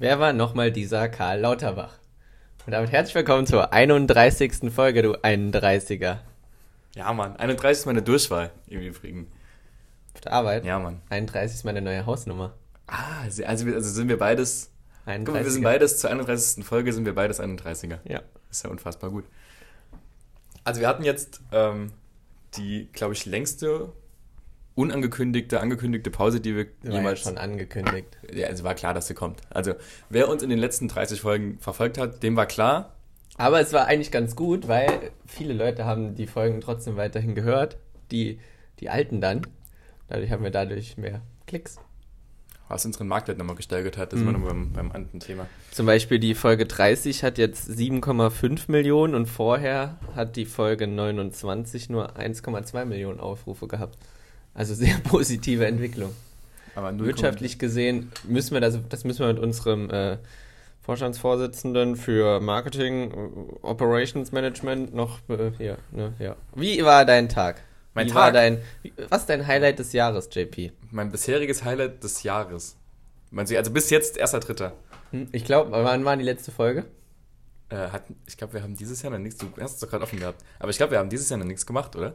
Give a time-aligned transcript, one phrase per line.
[0.00, 1.98] Wer war nochmal dieser Karl Lauterbach?
[2.64, 4.72] Und damit herzlich willkommen zur 31.
[4.72, 6.20] Folge, du 31er.
[6.94, 7.36] Ja, Mann.
[7.36, 9.30] 31 ist meine Durchwahl im Übrigen.
[10.14, 10.64] Auf der Arbeit?
[10.64, 11.02] Ja, Mann.
[11.10, 12.54] 31 ist meine neue Hausnummer.
[12.86, 14.70] Ah, also, also sind wir beides.
[15.06, 15.24] 31er.
[15.26, 16.64] Guck mal, wir sind beides zur 31.
[16.64, 17.98] Folge, sind wir beides 31er.
[18.04, 18.22] Ja.
[18.50, 19.26] ist ja unfassbar gut.
[20.64, 21.92] Also wir hatten jetzt ähm,
[22.54, 23.92] die, glaube ich, längste
[24.80, 28.16] unangekündigte, angekündigte Pause, die wir war ja jemals schon angekündigt.
[28.34, 29.40] Ja, also war klar, dass sie kommt.
[29.50, 29.74] Also,
[30.08, 32.94] wer uns in den letzten 30 Folgen verfolgt hat, dem war klar.
[33.36, 37.76] Aber es war eigentlich ganz gut, weil viele Leute haben die Folgen trotzdem weiterhin gehört.
[38.10, 38.38] Die,
[38.80, 39.42] die alten dann.
[40.08, 41.76] Dadurch haben wir dadurch mehr Klicks.
[42.68, 44.26] Was unseren Marktwert nochmal gesteigert hat, das Mhm.
[44.26, 45.46] war nochmal beim, beim anderen Thema.
[45.72, 51.90] Zum Beispiel die Folge 30 hat jetzt 7,5 Millionen und vorher hat die Folge 29
[51.90, 53.98] nur 1,2 Millionen Aufrufe gehabt.
[54.54, 56.14] Also sehr positive Entwicklung.
[56.74, 60.18] Aber Wirtschaftlich gesehen müssen wir das, das müssen wir mit unserem äh,
[60.82, 66.36] Vorstandsvorsitzenden für Marketing, äh, Operations Management noch äh, hier, ne, ja.
[66.54, 67.62] Wie war dein Tag?
[67.94, 68.18] Mein Wie Tag?
[68.18, 70.72] War dein, wie, was ist dein Highlight des Jahres, JP?
[70.90, 72.76] Mein bisheriges Highlight des Jahres.
[73.30, 74.72] Man sieht, also bis jetzt erster Dritter.
[75.10, 76.84] Hm, Ich glaube, wann war die letzte Folge?
[77.68, 79.38] Äh, hat, ich glaube, wir haben dieses Jahr noch nichts.
[79.38, 80.42] Du hast es doch gerade offen gehabt.
[80.58, 82.14] Aber ich glaube, wir haben dieses Jahr noch nichts gemacht, oder?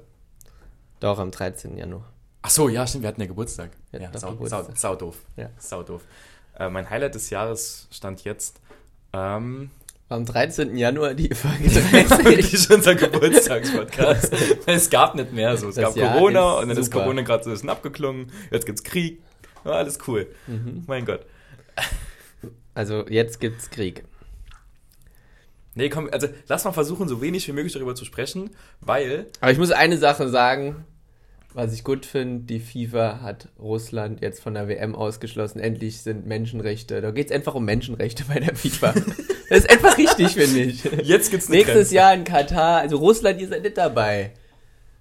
[1.00, 1.78] Doch, am 13.
[1.78, 2.12] Januar.
[2.46, 3.72] Ach so, ja, stimmt, wir hatten ja Geburtstag.
[3.90, 4.66] Wir ja, sau, Geburtstag.
[4.66, 5.18] Sau, sau doof.
[5.36, 5.50] Ja.
[5.58, 6.04] Sau doof.
[6.60, 8.62] Äh, mein Highlight des Jahres stand jetzt.
[9.14, 9.72] Ähm,
[10.10, 10.78] Am 13.
[10.78, 11.64] Januar die Folge
[12.24, 12.70] Wirklich 30.
[12.70, 14.32] unser Geburtstagspodcast.
[14.68, 15.70] es gab nicht mehr so.
[15.70, 17.00] Es Das gab Jahr Corona ist und dann ist super.
[17.00, 18.32] Corona gerade so ein bisschen abgeklungen.
[18.52, 19.24] Jetzt gibt's Krieg.
[19.64, 20.28] War alles cool.
[20.46, 20.84] Mhm.
[20.86, 21.26] Mein Gott.
[22.76, 24.04] Also jetzt gibt's Krieg.
[25.74, 28.52] Nee, komm, also lass mal versuchen, so wenig wie möglich darüber zu sprechen,
[28.82, 29.26] weil.
[29.42, 30.86] Aber ich muss eine Sache sagen,
[31.56, 35.60] was ich gut finde, die FIFA hat Russland jetzt von der WM ausgeschlossen.
[35.60, 37.00] Endlich sind Menschenrechte.
[37.02, 38.94] Da geht es einfach um Menschenrechte bei der FIFA.
[39.50, 40.84] das ist einfach richtig, finde ich.
[40.84, 41.96] Jetzt gibt's eine Nächstes Grenze.
[41.96, 44.34] Jahr in Katar, also Russland, ihr seid nicht dabei.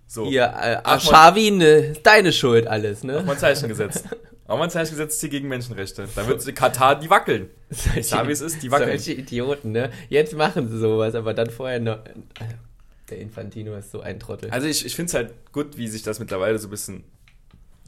[0.07, 0.27] So.
[0.27, 3.23] Hier, äh, Ach, Arschawi, ne, deine Schuld alles, Auch ne?
[3.23, 4.05] mal ein Zeichen gesetzt.
[4.47, 6.07] Auch mal ein Zeichen gesetzt hier gegen Menschenrechte.
[6.15, 7.49] Da wird Katar, die wackeln.
[7.97, 8.91] Ich sag, wie es ist, die wackeln.
[8.91, 9.91] Solche Idioten, ne?
[10.09, 11.99] Jetzt machen sie sowas, aber dann vorher noch.
[13.11, 14.51] Der Infantino ist so ein Trottel.
[14.51, 17.05] Also ich, ich finde es halt gut, wie sich das mittlerweile so ein bisschen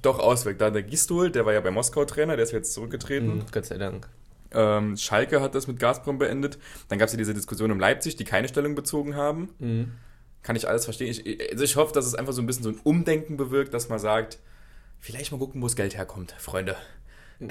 [0.02, 0.60] doch auswirkt.
[0.60, 3.36] Da der Gistol, der war ja bei Moskau Trainer, der ist jetzt zurückgetreten.
[3.36, 4.08] Mhm, Gott sei Dank.
[4.52, 6.58] Ähm, Schalke hat das mit Gazprom beendet.
[6.88, 9.50] Dann gab es ja diese Diskussion um Leipzig, die keine Stellung bezogen haben.
[9.58, 9.92] Mhm.
[10.42, 11.10] Kann ich alles verstehen.
[11.10, 13.88] Ich, also ich hoffe, dass es einfach so ein bisschen so ein Umdenken bewirkt, dass
[13.88, 14.38] man sagt,
[15.00, 16.76] vielleicht mal gucken, wo das Geld herkommt, Freunde.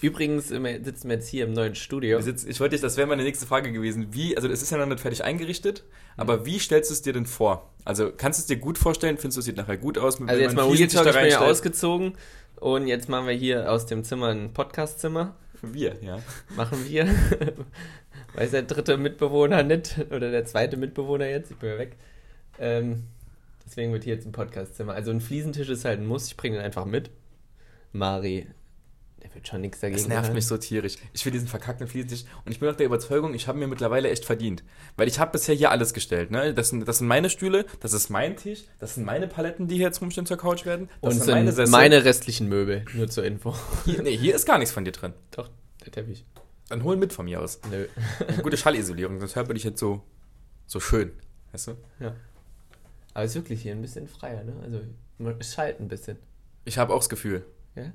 [0.00, 2.20] Übrigens sitzen wir jetzt hier im neuen Studio.
[2.20, 4.08] Sitzen, ich wollte, das wäre meine nächste Frage gewesen.
[4.12, 5.84] Wie, also es ist ja noch nicht fertig eingerichtet,
[6.16, 7.70] aber wie stellst du es dir denn vor?
[7.84, 9.16] Also kannst du es dir gut vorstellen?
[9.16, 10.20] Findest du, es sieht nachher gut aus?
[10.20, 12.14] Also wenn jetzt mal Real Talk, ich bin ja ausgezogen
[12.56, 15.34] und jetzt machen wir hier aus dem Zimmer ein Podcastzimmer.
[15.62, 16.20] Wir, ja.
[16.56, 17.06] Machen wir.
[18.34, 21.96] Weiß der dritte Mitbewohner nicht oder der zweite Mitbewohner jetzt, ich bin ja weg.
[22.58, 23.04] Ähm,
[23.66, 24.94] deswegen wird hier jetzt ein Podcastzimmer.
[24.94, 27.10] Also ein Fliesentisch ist halt ein Muss, ich bringe den einfach mit.
[27.92, 28.46] Mari,
[29.22, 30.34] der wird schon nichts dagegen Das nervt haben.
[30.34, 30.96] mich so tierisch.
[31.12, 34.08] Ich will diesen verkackten Fliesentisch und ich bin auch der Überzeugung, ich habe mir mittlerweile
[34.10, 34.62] echt verdient.
[34.96, 36.30] Weil ich habe bisher hier alles gestellt.
[36.30, 36.54] Ne?
[36.54, 39.76] Das, sind, das sind meine Stühle, das ist mein Tisch, das sind meine Paletten, die
[39.76, 40.88] hier jetzt rumstehen zur Couch werden.
[41.02, 41.70] Das Und sind meine sind Sessel.
[41.72, 43.54] meine restlichen Möbel, nur zur Info.
[43.84, 45.12] Hier, nee, hier ist gar nichts von dir drin.
[45.32, 45.48] Doch,
[45.84, 46.24] der Teppich.
[46.68, 47.60] Dann hol mit von mir aus.
[47.70, 47.86] Nö.
[48.28, 50.02] Eine gute Schallisolierung, sonst hört man dich jetzt so,
[50.66, 51.10] so schön.
[51.52, 51.76] Weißt du?
[51.98, 52.14] Ja.
[53.12, 54.52] Aber es ist wirklich hier ein bisschen freier, ne?
[54.62, 54.80] Also
[55.40, 56.16] es schallt ein bisschen.
[56.64, 57.44] Ich habe auch das Gefühl.
[57.74, 57.92] Ja?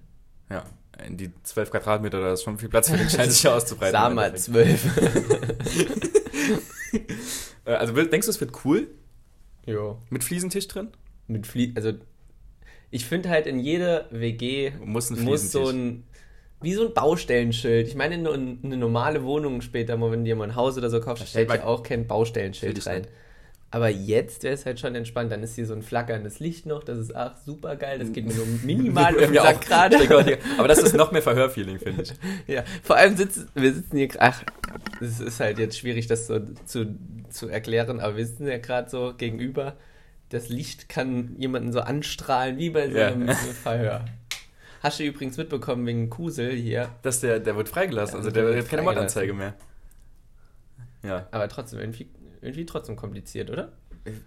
[0.49, 0.63] Ja.
[1.05, 3.91] In die 12 Quadratmeter, da ist schon viel Platz für den Schein, sich hier auszubreiten.
[3.91, 4.45] Sag mal, Endeffekt.
[4.45, 6.01] zwölf.
[7.65, 8.87] Äh, Also denkst du, es wird cool
[9.65, 9.97] jo.
[10.09, 10.89] mit Fliesentisch drin?
[11.27, 11.93] Mit Flie also
[12.91, 16.03] ich finde halt in jeder WG Muss ein muss so ein
[16.61, 17.87] wie so ein Baustellenschild.
[17.87, 18.25] Ich meine, in
[18.63, 21.63] eine, normale Wohnung später, mal wenn dir mal ein Haus oder so kaufst, stellt ja
[21.65, 23.01] auch kein Baustellenschild rein.
[23.01, 23.09] nicht.
[23.71, 25.31] Aber jetzt wäre es halt schon entspannt.
[25.31, 26.83] Dann ist hier so ein flackerndes Licht noch.
[26.83, 27.99] Das ist ach super geil.
[27.99, 29.97] Das geht mir nur minimal um Ja, gerade.
[30.57, 32.13] Aber das ist noch mehr Verhörfeeling, finde ich.
[32.47, 34.09] Ja, vor allem sitzen wir sitzen hier.
[34.19, 34.43] Ach,
[35.01, 36.95] es ist halt jetzt schwierig, das so zu,
[37.29, 39.75] zu erklären, aber wir sitzen ja gerade so gegenüber.
[40.29, 44.05] Das Licht kann jemanden so anstrahlen, wie bei so einem Verhör.
[44.81, 48.59] Hast du übrigens mitbekommen wegen Kusel hier, Dass der, der wird freigelassen, also der, der
[48.59, 48.83] hat keine.
[48.83, 49.55] Mordanzeige mehr.
[51.03, 51.27] Ja.
[51.31, 52.07] aber trotzdem irgendwie,
[52.45, 53.71] irgendwie trotzdem kompliziert, oder?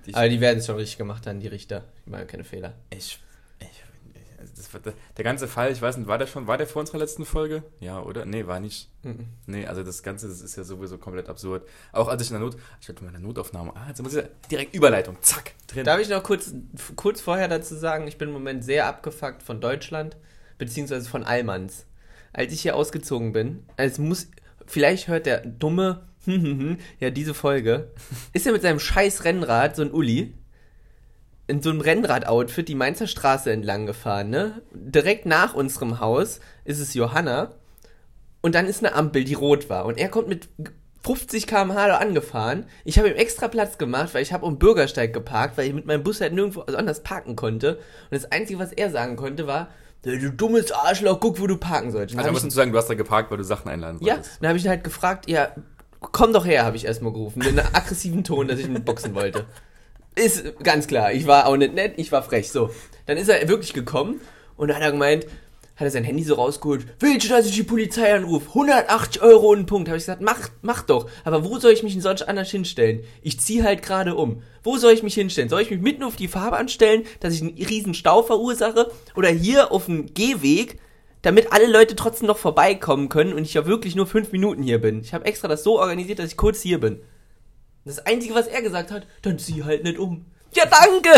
[0.04, 1.84] Ich, aber die werden es schon richtig gemacht haben, die Richter.
[2.04, 2.74] Die machen keine Fehler.
[2.90, 3.20] ich,
[3.60, 3.68] ich,
[4.38, 6.66] also das war, der, der ganze Fall, ich weiß nicht, war der schon, war der
[6.66, 7.64] vor unserer letzten Folge?
[7.80, 8.24] Ja, oder?
[8.24, 8.88] Nee, war nicht.
[9.02, 9.26] Mhm.
[9.46, 11.68] Nee, also das Ganze das ist ja sowieso komplett absurd.
[11.92, 14.74] Auch als ich in der Not, ich hatte meine Notaufnahme, ah, jetzt muss ich direkt
[14.74, 15.84] Überleitung, zack, drin.
[15.84, 16.52] Darf ich noch kurz,
[16.96, 20.16] kurz vorher dazu sagen, ich bin im Moment sehr abgefuckt von Deutschland,
[20.56, 21.86] beziehungsweise von Allmanns.
[22.32, 24.28] als ich hier ausgezogen bin, es muss,
[24.66, 26.07] vielleicht hört der dumme,
[27.00, 27.90] ja, diese Folge,
[28.32, 30.34] ist er mit seinem scheiß Rennrad, so ein Uli,
[31.46, 34.60] in so einem Rennrad-Outfit die Mainzer Straße entlang gefahren, ne?
[34.72, 37.52] Direkt nach unserem Haus ist es Johanna
[38.42, 40.48] und dann ist eine Ampel, die rot war und er kommt mit
[41.02, 42.66] 50 km/h angefahren.
[42.84, 45.86] Ich habe ihm extra Platz gemacht, weil ich habe um Bürgersteig geparkt, weil ich mit
[45.86, 47.76] meinem Bus halt nirgendwo anders parken konnte.
[47.76, 49.68] Und das Einzige, was er sagen konnte, war,
[50.02, 52.12] du dummes Arschloch, guck, wo du parken sollst.
[52.12, 54.06] Und Also dann musst du sagen, du hast da geparkt, weil du Sachen einladen ich,
[54.06, 55.52] ja, dann habe ich ihn halt gefragt, ja,
[56.00, 57.42] komm doch her, habe ich erstmal gerufen.
[57.42, 59.46] In einem aggressiven Ton, dass ich ihn boxen wollte.
[60.14, 62.50] Ist ganz klar, ich war auch nicht nett, ich war frech.
[62.50, 62.70] So,
[63.06, 64.20] dann ist er wirklich gekommen
[64.56, 65.26] und dann hat er gemeint,
[65.78, 68.48] hat er sein Handy so rausgeholt, willst du, dass ich die Polizei anrufe?
[68.48, 69.88] 180 Euro und Punkt.
[69.88, 71.08] Habe ich gesagt, mach, mach doch.
[71.22, 73.04] Aber wo soll ich mich denn sonst anders hinstellen?
[73.22, 74.42] Ich ziehe halt gerade um.
[74.64, 75.48] Wo soll ich mich hinstellen?
[75.48, 78.90] Soll ich mich mitten auf die Fahrbahn stellen, dass ich einen riesen Stau verursache?
[79.14, 80.80] Oder hier auf dem Gehweg,
[81.28, 84.80] damit alle Leute trotzdem noch vorbeikommen können und ich ja wirklich nur fünf Minuten hier
[84.80, 85.02] bin.
[85.02, 87.02] Ich habe extra das so organisiert, dass ich kurz hier bin.
[87.84, 90.25] Das Einzige, was er gesagt hat, dann zieh halt nicht um.
[90.54, 91.10] Ja, danke!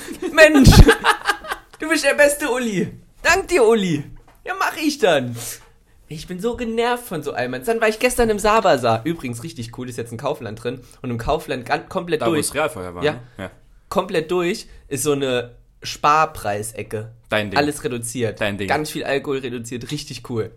[0.32, 0.70] Mensch!
[1.78, 2.94] Du bist der beste Uli.
[3.22, 4.04] Dank dir, Uli.
[4.42, 5.36] Ja, mach ich dann.
[6.08, 7.62] Ich bin so genervt von so einem.
[7.62, 9.02] Dann war ich gestern im Sabasa.
[9.04, 10.80] Übrigens richtig cool, ist jetzt ein Kaufland drin.
[11.02, 13.04] Und im Kaufland ganz, komplett Da, wo durch, es Realfeuer war.
[13.04, 13.12] Ja.
[13.12, 13.20] Ne?
[13.36, 13.50] ja.
[13.90, 17.12] komplett durch, ist so eine Sparpreisecke.
[17.28, 17.58] Dein Ding.
[17.58, 18.40] Alles reduziert.
[18.40, 18.68] Dein Ding.
[18.68, 20.50] Ganz viel Alkohol reduziert, richtig cool.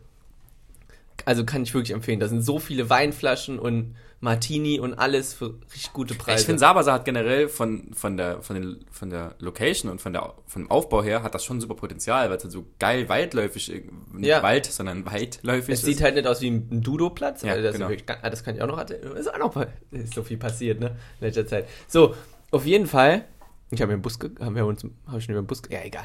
[1.26, 2.20] Also kann ich wirklich empfehlen.
[2.20, 6.42] Da sind so viele Weinflaschen und Martini und alles für richtig gute Preise.
[6.42, 10.14] Ich finde, Sabasa hat generell von, von, der, von, den, von der Location und von
[10.14, 13.74] der, vom Aufbau her hat das schon super Potenzial, weil es halt so geil weitläufig,
[13.74, 13.84] äh,
[14.14, 14.44] nicht Ja.
[14.44, 17.42] Wald, sondern weitläufig es sieht halt nicht aus wie ein Dudo-Platz.
[17.42, 17.88] Ja, weil das, genau.
[17.88, 18.80] ist wirklich, ah, das kann ich auch noch.
[18.80, 20.96] Ist auch noch mal, ist so viel passiert, ne?
[21.20, 21.68] In letzter Zeit.
[21.88, 22.14] So,
[22.52, 23.26] auf jeden Fall.
[23.72, 25.64] Ich habe mir einen Bus, ge haben wir uns, habe ich schon über den Bus,
[25.64, 26.04] ge ja, egal.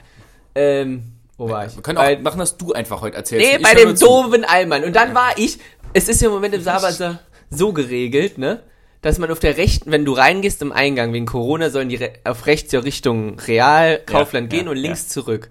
[0.54, 1.74] Ähm, wo war ich?
[1.76, 3.46] Wir können Bei- auch machen, dass du einfach heute erzählst.
[3.46, 4.84] Nee, Ich bei dem doofen Allmann.
[4.84, 5.58] Und dann war ich,
[5.92, 7.20] es ist ja im Moment im Sabasa
[7.50, 8.62] so geregelt, ne?
[9.02, 12.12] Dass man auf der rechten, wenn du reingehst im Eingang wegen Corona, sollen die re
[12.24, 15.08] auf rechts ja Richtung Real, Kaufland ja, gehen und links ja.
[15.10, 15.50] zurück.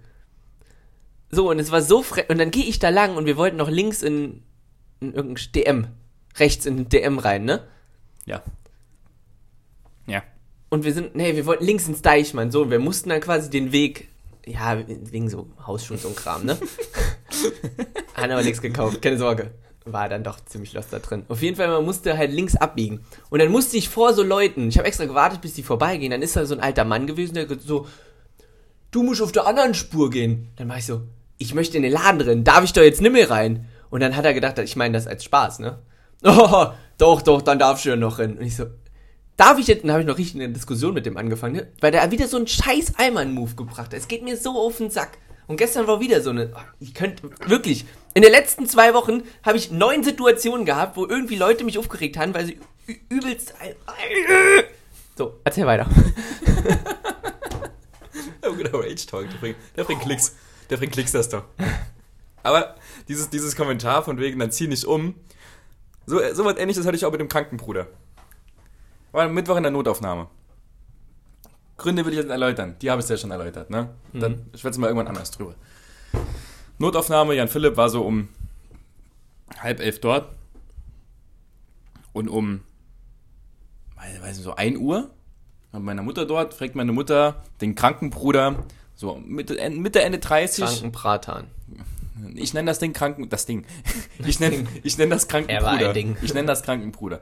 [1.29, 2.29] So, und es war so frech.
[2.29, 4.41] Und dann gehe ich da lang und wir wollten noch links in,
[4.99, 5.87] in irgendein DM.
[6.37, 7.63] Rechts in DM rein, ne?
[8.25, 8.37] Ja.
[8.37, 8.43] Ja.
[10.75, 13.49] Und wir sind, nee, wir wollten links ins Deichmann, so, und wir mussten dann quasi
[13.49, 14.09] den Weg,
[14.45, 16.57] ja, wegen so Hausschutz und Kram, ne?
[18.13, 19.51] Hat aber nichts gekauft, keine Sorge.
[19.85, 21.23] War dann doch ziemlich lost da drin.
[21.29, 23.05] Auf jeden Fall, man musste halt links abbiegen.
[23.29, 26.21] Und dann musste ich vor so Leuten, ich habe extra gewartet, bis die vorbeigehen, dann
[26.21, 27.87] ist da so ein alter Mann gewesen, der so,
[28.91, 30.49] du musst auf der anderen Spur gehen.
[30.57, 31.03] Dann war ich so,
[31.37, 33.69] ich möchte in den Laden drin, darf ich doch jetzt nicht mehr rein?
[33.89, 35.79] Und dann hat er gedacht, ich meine das als Spaß, ne?
[36.21, 36.65] Oh,
[36.97, 38.37] doch, doch, dann darfst du ja noch rein.
[38.37, 38.65] Und ich so,
[39.37, 41.67] darf ich jetzt, dann habe ich noch richtig eine Diskussion mit dem angefangen, ne?
[41.81, 43.93] weil der wieder so einen scheiß Allmann-Move gebracht hat.
[43.93, 45.17] Es geht mir so auf den Sack.
[45.47, 47.85] Und gestern war wieder so eine, oh, ich könnte, wirklich,
[48.15, 52.17] in den letzten zwei Wochen habe ich neun Situationen gehabt, wo irgendwie Leute mich aufgeregt
[52.17, 52.59] haben, weil sie
[53.09, 53.53] übelst...
[55.17, 55.87] So, erzähl weiter.
[58.41, 60.35] Oh, genau, Rage Talk, der bringt, der bringt Klicks.
[60.69, 61.43] Der bringt Klicks, das doch.
[62.43, 62.75] Aber
[63.07, 65.15] dieses, dieses Kommentar von wegen, dann zieh nicht um,
[66.05, 67.87] so, so was ähnliches hatte ich auch mit dem Krankenbruder.
[69.15, 70.27] War am Mittwoch in der Notaufnahme.
[71.77, 72.75] Gründe will ich jetzt erläutern.
[72.81, 73.91] Die habe ich ja schon erläutert, ne?
[74.11, 75.55] Dann schwätzen wir irgendwann anders drüber.
[76.79, 78.27] Notaufnahme, Jan Philipp war so um
[79.57, 80.27] halb elf dort.
[82.11, 82.59] Und um,
[83.95, 85.09] weiß nicht, so 1 Uhr
[85.71, 90.65] mit meiner Mutter dort, fragt meine Mutter den Krankenbruder, so Mitte, Mitte Ende 30.
[90.65, 91.47] Krankenbratan.
[92.33, 93.65] Ich nenne das Ding Kranken, das Ding.
[94.25, 95.71] Ich nenne ich nenn das Krankenbruder.
[95.71, 96.17] Er war ein Ding.
[96.21, 97.21] Ich nenne das Krankenbruder.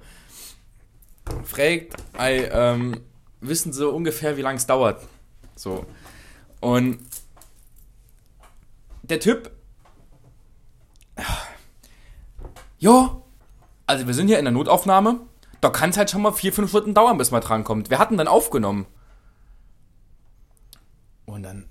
[1.44, 3.02] Fragt, ey, ähm,
[3.42, 5.08] wissen Sie ungefähr, wie lange es dauert?
[5.56, 5.86] So.
[6.60, 7.00] Und
[9.04, 9.52] der Typ,
[12.80, 13.24] jo,
[13.86, 15.22] also wir sind hier in der Notaufnahme,
[15.62, 17.90] da kann es halt schon mal vier, fünf Stunden dauern, bis man drankommt.
[17.90, 18.86] Wir hatten dann aufgenommen.
[21.26, 21.70] Und dann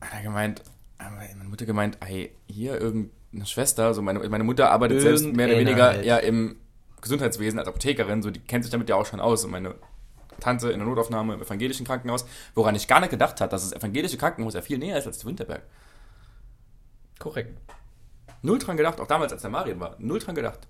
[0.00, 0.62] hat er gemeint,
[0.98, 5.58] meine Mutter gemeint, ey, hier irgendeine Schwester, so meine, meine Mutter arbeitet selbst mehr oder
[5.58, 6.04] weniger halt.
[6.04, 6.56] ja im
[7.02, 9.44] Gesundheitswesen als Apothekerin, so die kennt sich damit ja auch schon aus.
[9.44, 9.74] Und meine
[10.40, 13.78] Tante in der Notaufnahme im evangelischen Krankenhaus, woran ich gar nicht gedacht hat, dass das
[13.78, 15.62] evangelische Krankenhaus ja viel näher ist als das Winterberg.
[17.18, 17.56] Korrekt.
[18.42, 19.94] Null dran gedacht, auch damals, als der Marian war.
[19.98, 20.60] Null dran gedacht.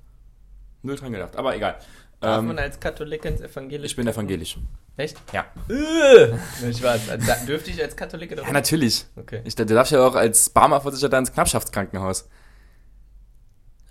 [0.83, 1.77] Null dran gedacht, aber egal.
[2.21, 3.93] Darf Ähm, man als Katholik ins Evangelisch?
[3.93, 4.59] ich bin evangelisch.
[4.97, 5.17] Echt?
[5.33, 5.47] Ja.
[5.71, 6.35] Äh,
[6.69, 7.01] ich weiß.
[7.27, 9.07] Da, dürfte ich als Katholik oder Ja, natürlich.
[9.17, 9.41] Okay.
[9.45, 12.29] Ich, du darfst ja auch als Barmer-Versicherter ins Knappschaftskrankenhaus.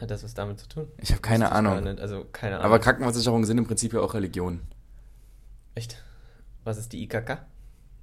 [0.02, 0.88] Hat das was damit zu tun?
[0.98, 1.84] Ich habe keine Ahnung.
[1.84, 2.00] nicht.
[2.00, 2.66] Also, keine Ahnung.
[2.66, 4.62] Aber Krankenversicherungen sind im Prinzip ja auch Religion.
[5.76, 6.04] Echt?
[6.64, 7.38] Was ist die IKK?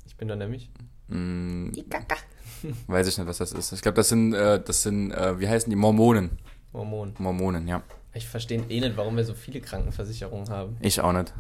[0.07, 0.71] Ich bin doch nämlich.
[1.09, 2.17] Mm, IKK.
[2.87, 3.73] Weiß ich nicht, was das ist.
[3.73, 5.77] Ich glaube, das sind, äh, das sind, äh, wie heißen die?
[5.77, 6.39] Mormonen.
[6.73, 7.15] Mormonen.
[7.19, 7.83] Mormonen, ja.
[8.15, 10.77] Ich verstehe eh nicht, warum wir so viele Krankenversicherungen haben.
[10.81, 11.35] Ich auch nicht.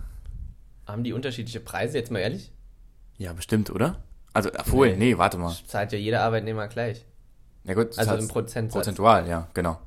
[0.87, 2.53] Haben die unterschiedliche Preise, jetzt mal ehrlich?
[3.17, 4.03] Ja, bestimmt, oder?
[4.33, 5.19] Also, obwohl, nee, Nee.
[5.19, 5.55] warte mal.
[5.67, 7.05] Zahlt ja jeder Arbeitnehmer gleich.
[7.65, 8.75] Ja gut, das Also im Prozentsatz.
[8.75, 9.79] prozentual, ja, genau.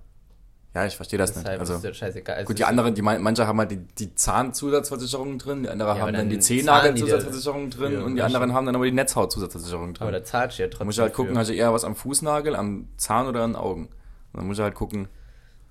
[0.73, 1.45] Ja, ich verstehe das nicht.
[1.45, 2.35] Deshalb Also, ist scheißegal.
[2.37, 5.97] Also gut, die anderen, die man- manche haben halt die, die Zahnzusatzversicherungen drin, die anderen
[5.97, 8.85] Ja, haben dann die dann die Zehennagel-Zusatzversicherungen da- drin und die anderen haben dann aber
[8.85, 10.07] die Netzhaut-Zusatzversicherung drin.
[10.07, 10.87] Aber da zahlst du ja trotzdem.
[10.87, 13.55] muss ich halt gucken, hast du eher was am Fußnagel, am Zahn oder an den
[13.57, 13.85] Augen.
[14.31, 15.09] Und dann muss ich halt gucken,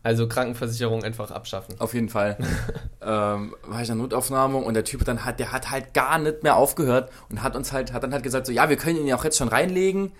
[0.02, 1.74] Also Krankenversicherung einfach abschaffen.
[1.78, 2.36] auf jeden Fall.
[3.02, 6.18] ähm, war ich in der Notaufnahme und der Typ dann hat, der hat halt gar
[6.18, 8.98] nicht mehr aufgehört und hat uns halt, hat dann halt gesagt, so, ja, wir können
[8.98, 10.12] ihn ja auch jetzt schon reinlegen.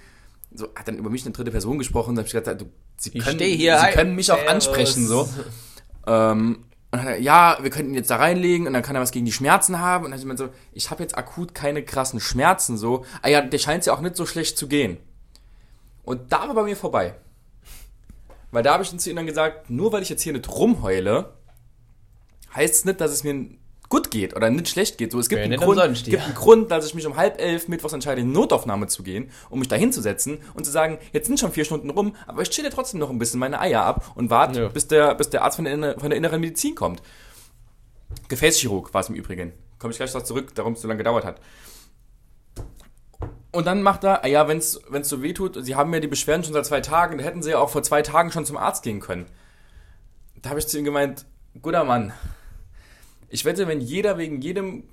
[0.52, 2.66] So, hat dann über mich eine dritte Person gesprochen, da hab ich gesagt, du,
[2.96, 4.52] sie können, hier, sie hi, können mich auch Servus.
[4.52, 5.28] ansprechen, so.
[6.06, 9.12] Ähm, dann er, ja, wir könnten ihn jetzt da reinlegen und dann kann er was
[9.12, 10.04] gegen die Schmerzen haben.
[10.04, 13.04] Und dann hat jemand so, ich habe jetzt akut keine krassen Schmerzen, so.
[13.22, 14.98] Ah ja, der scheint ja auch nicht so schlecht zu gehen.
[16.02, 17.14] Und da war bei mir vorbei.
[18.50, 21.34] Weil da habe ich zu ihm dann gesagt, nur weil ich jetzt hier nicht rumheule,
[22.54, 23.46] heißt es nicht, dass es mir
[23.90, 25.12] gut geht oder nicht schlecht geht.
[25.12, 27.68] So, es gibt, einen, nicht Grund, gibt einen Grund, dass ich mich um halb elf
[27.68, 31.38] mittwochs entscheide, in Notaufnahme zu gehen, um mich da hinzusetzen und zu sagen, jetzt sind
[31.38, 34.30] schon vier Stunden rum, aber ich chille trotzdem noch ein bisschen meine Eier ab und
[34.30, 34.68] warte, Ja.
[34.68, 37.02] bis, der, bis der Arzt von der, von der inneren Medizin kommt.
[38.28, 39.52] Gefäßchirurg war es im Übrigen.
[39.78, 41.40] Komme ich gleich noch zurück, darum es so lange gedauert hat.
[43.52, 46.06] Und dann macht er, ah ja, wenn es so weh tut, sie haben ja die
[46.06, 48.56] Beschwerden schon seit zwei Tagen, da hätten sie ja auch vor zwei Tagen schon zum
[48.56, 49.26] Arzt gehen können.
[50.40, 51.26] Da habe ich zu ihm gemeint,
[51.60, 52.12] guter Mann,
[53.30, 54.84] ich wette, wenn jeder wegen jedem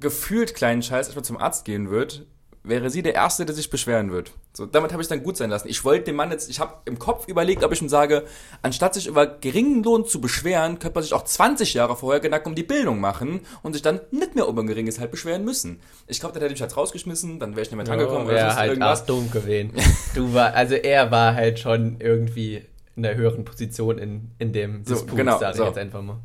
[0.00, 2.26] gefühlt kleinen Scheiß erstmal zum Arzt gehen wird,
[2.66, 4.32] wäre sie der Erste, der sich beschweren wird.
[4.54, 5.68] So, damit habe ich dann gut sein lassen.
[5.68, 8.24] Ich wollte dem Mann jetzt, ich habe im Kopf überlegt, ob ich ihm sage,
[8.62, 12.48] anstatt sich über geringen Lohn zu beschweren, könnte man sich auch 20 Jahre vorher Gedanken
[12.48, 15.80] um die Bildung machen und sich dann nicht mehr über ein geringes halt beschweren müssen.
[16.06, 18.46] Ich glaube, dann hätte ich halt rausgeschmissen, dann wäre ich nicht mehr drangekommen oder wäre
[18.46, 19.00] sonst halt irgendwas.
[19.00, 19.72] arg dumm gewesen.
[20.14, 22.62] Du war, also er war halt schon irgendwie
[22.96, 25.64] in der höheren Position in, in dem So, Disput, genau, sag ich so.
[25.66, 26.18] jetzt einfach mal.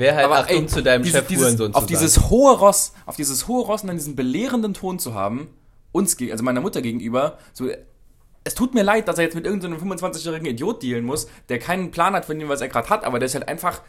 [0.00, 2.92] Wäre halt Aber dumm ey, zu deinem diese- Chef dieses, Hurensohn auf dieses hohe Ross,
[3.06, 5.48] auf dieses hohe Ross und dann diesen belehrenden Ton zu haben,
[5.92, 7.68] uns, also meiner Mutter gegenüber, so,
[8.42, 11.90] es tut mir leid, dass er jetzt mit irgendeinem 25-jährigen Idiot dealen muss, der keinen
[11.90, 13.82] Plan hat von dem, was er gerade hat, aber der ist halt einfach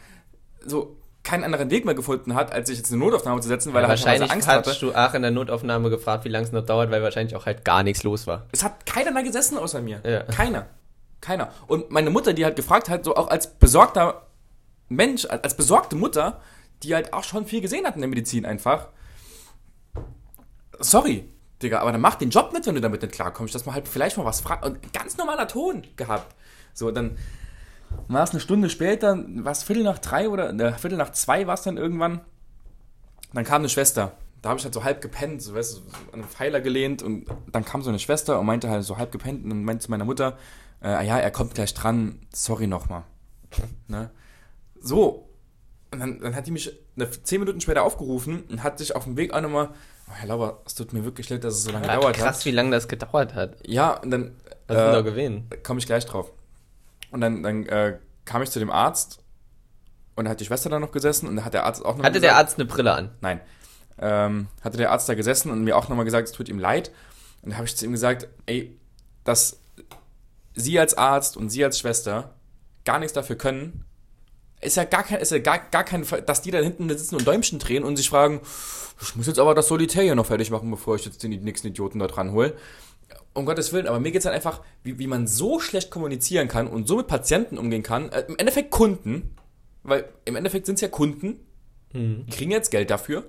[0.64, 3.72] so keinen anderen Weg mehr gefunden hat, als sich jetzt in eine Notaufnahme zu setzen,
[3.72, 4.70] weil ja, er halt schon wahrscheinlich Angst hatte.
[4.70, 7.46] hast du auch in der Notaufnahme gefragt, wie lange es noch dauert, weil wahrscheinlich auch
[7.46, 8.46] halt gar nichts los war.
[8.52, 10.00] Es hat keiner da gesessen außer mir.
[10.04, 10.24] Ja.
[10.24, 10.66] Keiner.
[11.20, 11.50] Keiner.
[11.68, 14.26] Und meine Mutter, die halt gefragt hat, so auch als besorgter
[14.94, 16.40] Mensch, als besorgte Mutter,
[16.82, 18.88] die halt auch schon viel gesehen hat in der Medizin einfach.
[20.78, 21.28] Sorry,
[21.62, 23.88] Digga, aber dann mach den Job mit, wenn du damit nicht klarkommst, dass man halt
[23.88, 24.64] vielleicht mal was fragt.
[24.64, 26.34] Und ganz normaler Ton gehabt.
[26.74, 27.16] So, dann
[28.08, 31.46] war es eine Stunde später, war es Viertel nach drei oder äh, Viertel nach zwei
[31.46, 32.20] war es dann irgendwann.
[33.32, 34.12] Dann kam eine Schwester.
[34.40, 35.82] Da habe ich halt so halb gepennt, so, weißt du, so
[36.12, 39.12] an einem Pfeiler gelehnt und dann kam so eine Schwester und meinte halt so halb
[39.12, 40.36] gepennt und meinte zu meiner Mutter,
[40.80, 43.04] äh, ah ja, er kommt gleich dran, sorry nochmal.
[43.86, 44.10] ne?
[44.82, 45.28] So.
[45.90, 49.04] Und dann, dann hat die mich eine, zehn Minuten später aufgerufen und hat sich auf
[49.04, 49.68] dem Weg auch nochmal,
[50.08, 52.38] oh, Herr Lauber, es tut mir wirklich leid, dass es so lange Ja, gedauert krass,
[52.38, 52.44] hat.
[52.46, 53.56] wie lange das gedauert hat.
[53.66, 54.32] Ja, und dann
[54.68, 55.50] Was ist denn da äh, gewesen?
[55.62, 56.32] komme ich gleich drauf.
[57.10, 59.18] Und dann, dann äh, kam ich zu dem Arzt
[60.16, 62.04] und da hat die Schwester da noch gesessen und da hat der Arzt auch noch
[62.04, 63.10] Hatte gesagt, der Arzt eine Brille an?
[63.20, 63.40] Nein.
[63.98, 66.90] Ähm, hatte der Arzt da gesessen und mir auch nochmal gesagt, es tut ihm leid.
[67.42, 68.78] Und da habe ich zu ihm gesagt, ey,
[69.24, 69.58] dass
[70.54, 72.34] Sie als Arzt und Sie als Schwester
[72.84, 73.84] gar nichts dafür können,
[74.62, 77.16] ist ja gar kein, ist ja gar, gar kein, Fall, dass die da hinten sitzen
[77.16, 78.40] und Däumchen drehen und sich fragen,
[79.00, 81.68] ich muss jetzt aber das Solitär hier noch fertig machen, bevor ich jetzt den nächsten
[81.68, 82.54] Idioten da dran hole.
[83.34, 86.66] Um Gottes Willen, aber mir geht's halt einfach, wie, wie man so schlecht kommunizieren kann
[86.66, 88.10] und so mit Patienten umgehen kann.
[88.10, 89.34] Äh, Im Endeffekt Kunden,
[89.82, 91.40] weil im Endeffekt sind's ja Kunden,
[91.94, 93.24] die kriegen jetzt Geld dafür,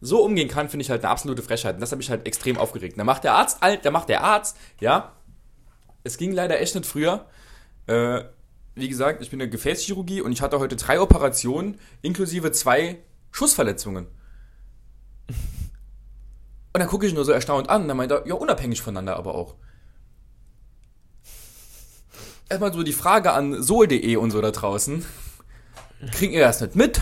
[0.00, 1.74] so umgehen kann, finde ich halt eine absolute Frechheit.
[1.74, 2.98] Und das hat mich halt extrem aufgeregt.
[2.98, 5.12] Da macht der Arzt, alt, da macht der Arzt, ja.
[6.02, 7.26] Es ging leider echt nicht früher.
[7.86, 8.22] Äh,
[8.74, 12.98] wie gesagt, ich bin in der Gefäßchirurgie und ich hatte heute drei Operationen, inklusive zwei
[13.30, 14.06] Schussverletzungen.
[16.72, 19.16] Und dann gucke ich nur so erstaunt an, und dann meint er, ja, unabhängig voneinander
[19.16, 19.56] aber auch.
[22.48, 25.04] Erstmal so die Frage an sol.de und so da draußen.
[26.12, 27.00] Kriegen ihr das nicht mit?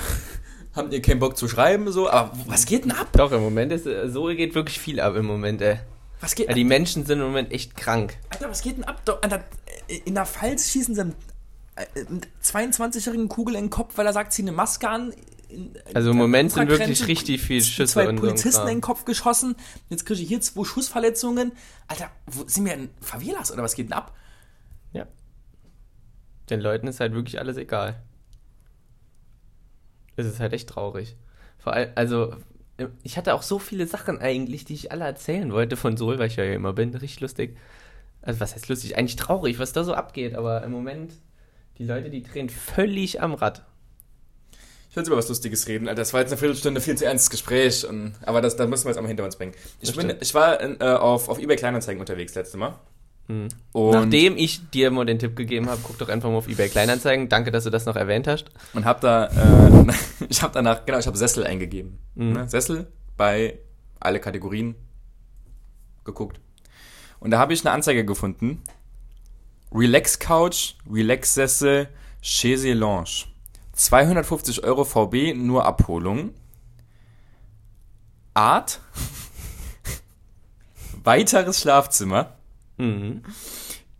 [0.75, 2.11] Habt ihr keinen Bock zu schreiben, so?
[2.11, 3.09] Aber was geht denn ab?
[3.13, 5.79] Doch, im Moment ist, äh, so geht wirklich viel ab im Moment, ey.
[6.21, 8.19] Was geht Ja, die Menschen sind im Moment echt krank.
[8.31, 9.03] Alter, was geht denn ab?
[10.05, 11.15] In der Pfalz schießen sie
[12.43, 15.13] 22-jährigen Kugel in den Kopf, weil er sagt, zieh eine Maske an.
[15.49, 18.63] In- Also im Moment sind wirklich richtig viel z- Schüsse Zwei und so ein Polizisten
[18.63, 19.55] in den Kopf geschossen.
[19.89, 21.53] Jetzt kriege ich hier zwei Schussverletzungen.
[21.87, 24.15] Alter, wo, sind wir in Favelas oder was geht denn ab?
[24.93, 25.07] Ja.
[26.51, 28.03] Den Leuten ist halt wirklich alles egal.
[30.17, 31.17] Es ist halt echt traurig.
[31.59, 32.35] Vor allem, also,
[33.03, 36.27] ich hatte auch so viele Sachen eigentlich, die ich alle erzählen wollte von Sol, weil
[36.29, 37.57] ich ja immer bin, richtig lustig.
[38.21, 38.97] Also was heißt lustig?
[38.99, 41.13] Eigentlich traurig, was da so abgeht, aber im Moment,
[41.79, 43.65] die Leute, die drehen völlig am Rad.
[44.91, 45.87] Ich will jetzt über was Lustiges reden.
[45.87, 47.87] Alter, das war jetzt eine Viertelstunde viel zu ernstes Gespräch.
[47.87, 49.53] Und, aber das, das müssen wir jetzt einmal hinter uns bringen.
[49.81, 52.75] Ich, bin, ich war in, äh, auf, auf eBay Kleinanzeigen unterwegs letztes Mal.
[53.29, 53.49] Hm.
[53.73, 56.69] Und, Nachdem ich dir mal den Tipp gegeben habe, guck doch einfach mal auf eBay
[56.69, 57.29] Kleinanzeigen.
[57.29, 58.47] Danke, dass du das noch erwähnt hast.
[58.73, 59.93] und hab da, äh,
[60.29, 61.99] ich habe danach, genau, ich habe Sessel eingegeben.
[62.15, 62.33] Mhm.
[62.33, 62.49] Ne?
[62.49, 63.59] Sessel bei
[64.01, 64.75] alle Kategorien
[66.05, 66.41] geguckt.
[67.21, 68.63] Und da habe ich eine Anzeige gefunden.
[69.73, 71.89] Relax Couch, Relax Sessel,
[72.23, 73.27] Chaise Lounge.
[73.75, 76.31] 250 Euro VB, nur Abholung.
[78.35, 78.81] Art.
[81.05, 82.35] Weiteres Schlafzimmer.
[82.77, 83.23] Mhm.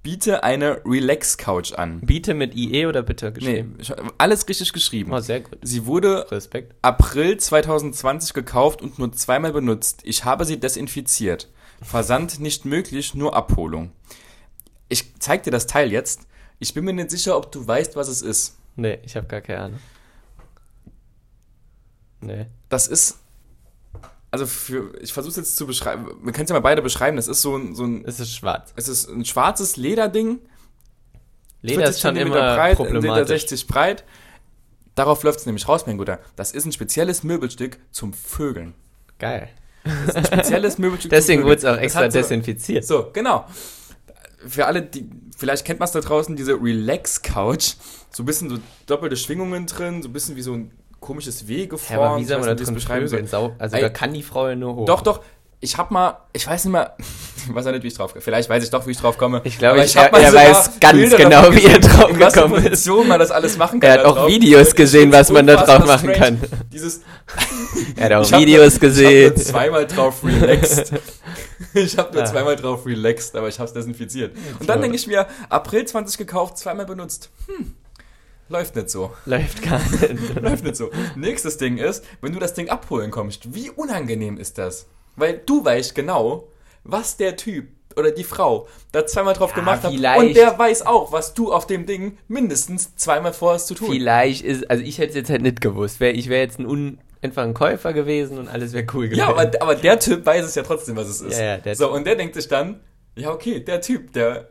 [0.03, 2.01] Biete eine Relax Couch an.
[2.01, 3.77] Biete mit IE oder bitte Nee, geschrieben?
[3.79, 5.13] ich- alles richtig geschrieben.
[5.13, 5.59] Oh, sehr gut.
[5.63, 6.75] Sie wurde Respekt.
[6.83, 10.01] April 2020 gekauft und nur zweimal benutzt.
[10.05, 11.49] Ich habe sie desinfiziert.
[11.83, 13.93] Versand nicht möglich, nur Abholung.
[14.89, 16.23] Ich zeig dir das Teil jetzt.
[16.59, 18.57] Ich bin mir nicht sicher, ob du weißt, was es ist.
[18.77, 19.79] Nee, ich habe gar keine Ahnung.
[22.21, 22.47] Nee.
[22.69, 23.19] Das ist.
[24.31, 24.93] Also für.
[25.01, 26.07] Ich versuche es jetzt zu beschreiben.
[26.23, 27.17] Wir können es ja mal beide beschreiben.
[27.17, 27.75] Das ist so ein.
[27.75, 28.73] So ein Es ist schwarz.
[28.77, 30.41] es ist ein schwarzes Lederding.
[31.63, 33.43] Leder 40 ist schon Zentimeter immer breit, problematisch.
[33.45, 34.05] 1,60 Meter breit.
[34.95, 36.19] Darauf läuft es nämlich raus, mein Guter.
[36.37, 38.75] Das ist ein spezielles Möbelstück zum Vögeln.
[39.19, 39.49] Geil.
[39.85, 42.85] Das ist ein spezielles Möbelstück Deswegen zum wurde es auch extra so- desinfiziert.
[42.85, 43.45] So, genau.
[44.47, 47.75] Für alle, die, vielleicht kennt man es da draußen, diese Relax-Couch.
[48.11, 51.61] So ein bisschen so doppelte Schwingungen drin, so ein bisschen wie so ein komisches W
[51.63, 52.01] Ja, geformt.
[52.03, 53.27] aber wie soll man weiß da nicht, wie drin ich es beschreiben.
[53.27, 53.83] Sau also Ey.
[53.83, 54.87] da kann die Frau ja nur hoch.
[54.87, 55.23] Doch, doch.
[55.61, 56.97] Ich hab mal, ich weiß nicht mehr,
[57.47, 59.41] ich weiß ja nicht, wie ich drauf Vielleicht weiß ich doch, wie ich drauf komme.
[59.45, 62.63] Ich glaube, ich- er- er weiß ganz Bilder genau, wie er drauf gekommen ist.
[62.65, 63.91] Position man das alles machen kann.
[63.91, 64.29] Er hat auch drauf.
[64.29, 66.19] Videos gesehen, was man da drauf machen strange.
[66.19, 66.41] kann.
[66.73, 67.01] Dieses,
[67.97, 69.09] Er hat auch Videos nur, gesehen.
[69.11, 70.93] Ich habe nur zweimal drauf relaxed.
[71.75, 72.27] ich habe nur Ah.
[72.27, 74.35] zweimal drauf relaxed, aber ich habe es desinfiziert.
[74.61, 74.83] Und dann So.
[74.83, 77.31] denke ich mir, April 20 gekauft, zweimal benutzt.
[77.47, 77.75] Hm,
[78.49, 79.13] läuft nicht so.
[79.27, 80.41] Läuft gar nicht.
[80.41, 80.91] Läuft nicht so.
[81.17, 84.87] Nächstes Ding ist, wenn du das Ding abholen kommst, wie unangenehm ist das?
[85.17, 86.49] Weil du weißt genau,
[86.89, 89.93] was der Typ oder die Frau da zweimal drauf Ja, gemacht hat.
[89.93, 93.89] Und der weiß auch, was du auf dem Ding mindestens zweimal vorhast zu tun.
[93.91, 96.01] Vielleicht ist, also ich hätte es jetzt halt nicht gewusst.
[96.01, 99.21] Ich wäre jetzt ein un, einfach ein Käufer gewesen und alles wäre cool gewesen.
[99.21, 101.39] Ja, aber, aber der Typ weiß es ja trotzdem, was es ist.
[101.39, 102.81] Ja, ja, der so, und der denkt sich dann,
[103.17, 104.49] ja, okay, der Typ, der,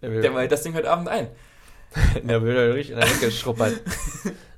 [0.00, 1.28] der, der weiht das Ding heute Abend ein.
[2.22, 3.74] der wird halt richtig in der Ecke schruppert.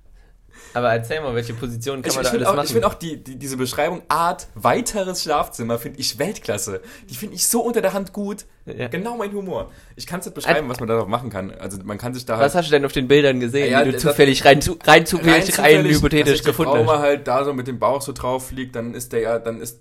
[0.75, 2.67] aber erzähl mal, welche Positionen kann Ich, man ich da finde alles auch, machen?
[2.67, 6.81] ich find auch die, die, diese Beschreibung Art weiteres Schlafzimmer finde ich Weltklasse.
[7.09, 8.45] Die finde ich so unter der Hand gut.
[8.67, 8.89] Ja.
[8.89, 9.71] Genau mein Humor.
[9.97, 11.51] Ich kann es nicht beschreiben, was man darauf machen kann.
[11.53, 13.85] Also man kann sich da halt Was hast du denn auf den Bildern gesehen, Ja,
[13.85, 16.97] die du zufällig rein, zu, rein zufällig rein, hypothetisch dass sich gefunden die Frau mal
[16.99, 17.03] hast?
[17.03, 19.81] halt da so mit dem Bauch so drauf liegt, dann ist der ja, dann ist,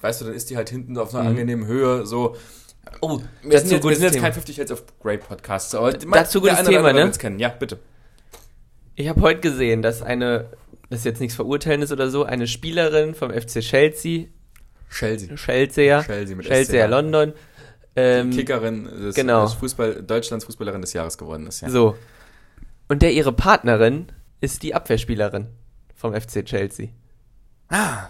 [0.00, 1.28] weißt du, dann ist die halt hinten auf einer Mhm.
[1.30, 2.36] angenehmen Höhe, so.
[3.00, 6.40] Oh, Wir sind, jetzt, wir sind jetzt kein 50 Shades of Grey Podcast, aber Dazu
[6.40, 7.10] gutes Thema, ne?
[7.12, 7.38] kennen.
[7.38, 7.78] Ja, bitte.
[8.96, 10.50] Ich habe heute gesehen, dass eine,
[10.90, 14.26] das ist jetzt nichts Verurteilendes oder so, eine Spielerin vom FC Chelsea,
[14.90, 15.34] Chelsea.
[15.34, 16.90] Chelsea, Chelsea mit Chelsea SCH.
[16.90, 17.32] London,
[17.96, 19.44] ähm, Kickerin des, genau.
[19.44, 21.70] des Fußball, Deutschlands Fußballerin des Jahres geworden ist, ja.
[21.70, 21.96] so.
[22.88, 24.06] Und der ihre Partnerin
[24.40, 25.48] ist die Abwehrspielerin
[25.96, 26.88] vom FC Chelsea.
[27.68, 28.08] Ah.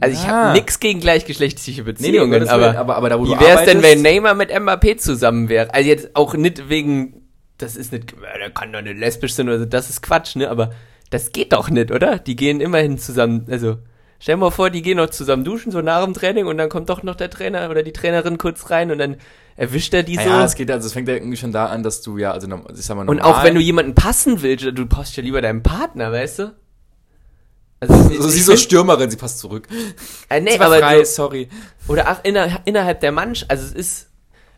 [0.00, 0.48] Also ich Ah.
[0.48, 3.40] habe nichts gegen gleichgeschlechtliche Nee, nee, Beziehungen, Gottes Willen, aber, aber, aber da, wo wie
[3.40, 5.72] wäre es denn, wenn Neymar mit Mbappé zusammen wäre?
[5.72, 7.23] Also jetzt auch nicht wegen,
[7.58, 10.36] das ist nicht, ja, der kann doch nicht lesbisch sein oder so, das ist Quatsch,
[10.36, 10.50] ne?
[10.50, 10.72] Aber
[11.10, 12.18] das geht doch nicht, oder?
[12.18, 13.78] Die gehen immerhin zusammen, also
[14.18, 16.68] stell dir mal vor, die gehen noch zusammen duschen, so nach dem Training und dann
[16.68, 19.16] kommt doch noch der Trainer oder die Trainerin kurz rein und dann
[19.56, 20.22] erwischt er die so.
[20.22, 22.48] Ja, es geht, also es fängt ja irgendwie schon da an, dass du ja, also
[22.48, 25.40] ich sag mal und normal, auch wenn du jemanden passen willst, du passt ja lieber
[25.40, 26.54] deinem Partner, weißt du?
[27.80, 29.68] Also, so, sie ich so Stürmerin, sie passt zurück.
[30.30, 31.48] äh, nee, aber frei, du, sorry.
[31.86, 34.08] Oder ach, inner, innerhalb der Mannschaft, also es ist,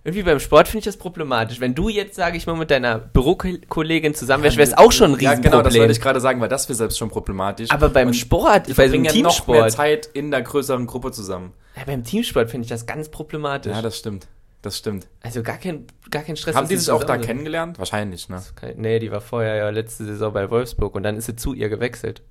[0.07, 1.59] irgendwie beim Sport finde ich das problematisch.
[1.61, 5.13] Wenn du jetzt, sage ich mal, mit deiner Bürokollegin zusammen wärst, wäre es auch schon
[5.15, 5.43] ein Ja, Riesenproblem.
[5.53, 7.71] genau, das wollte ich gerade sagen, weil das wäre selbst schon problematisch.
[7.71, 10.87] aber beim Und Sport, bei so einem ja noch mehr Teamsport, Zeit in der größeren
[10.87, 11.53] Gruppe zusammen.
[11.77, 13.73] ja, beim Teamsport finde ich das ganz problematisch.
[13.73, 14.29] Ja, das stimmt.
[14.63, 15.07] Das stimmt.
[15.23, 16.57] also gar kein, gar kein Stress.
[16.57, 17.25] Haben die sich auch da sind.
[17.27, 17.79] kennengelernt?
[17.79, 18.43] Wahrscheinlich, ne?
[18.57, 21.53] Kein- Nee, die war vorher ja letzte Saison bei Wolfsburg und dann ist sie zu
[21.53, 22.23] ihr gewechselt.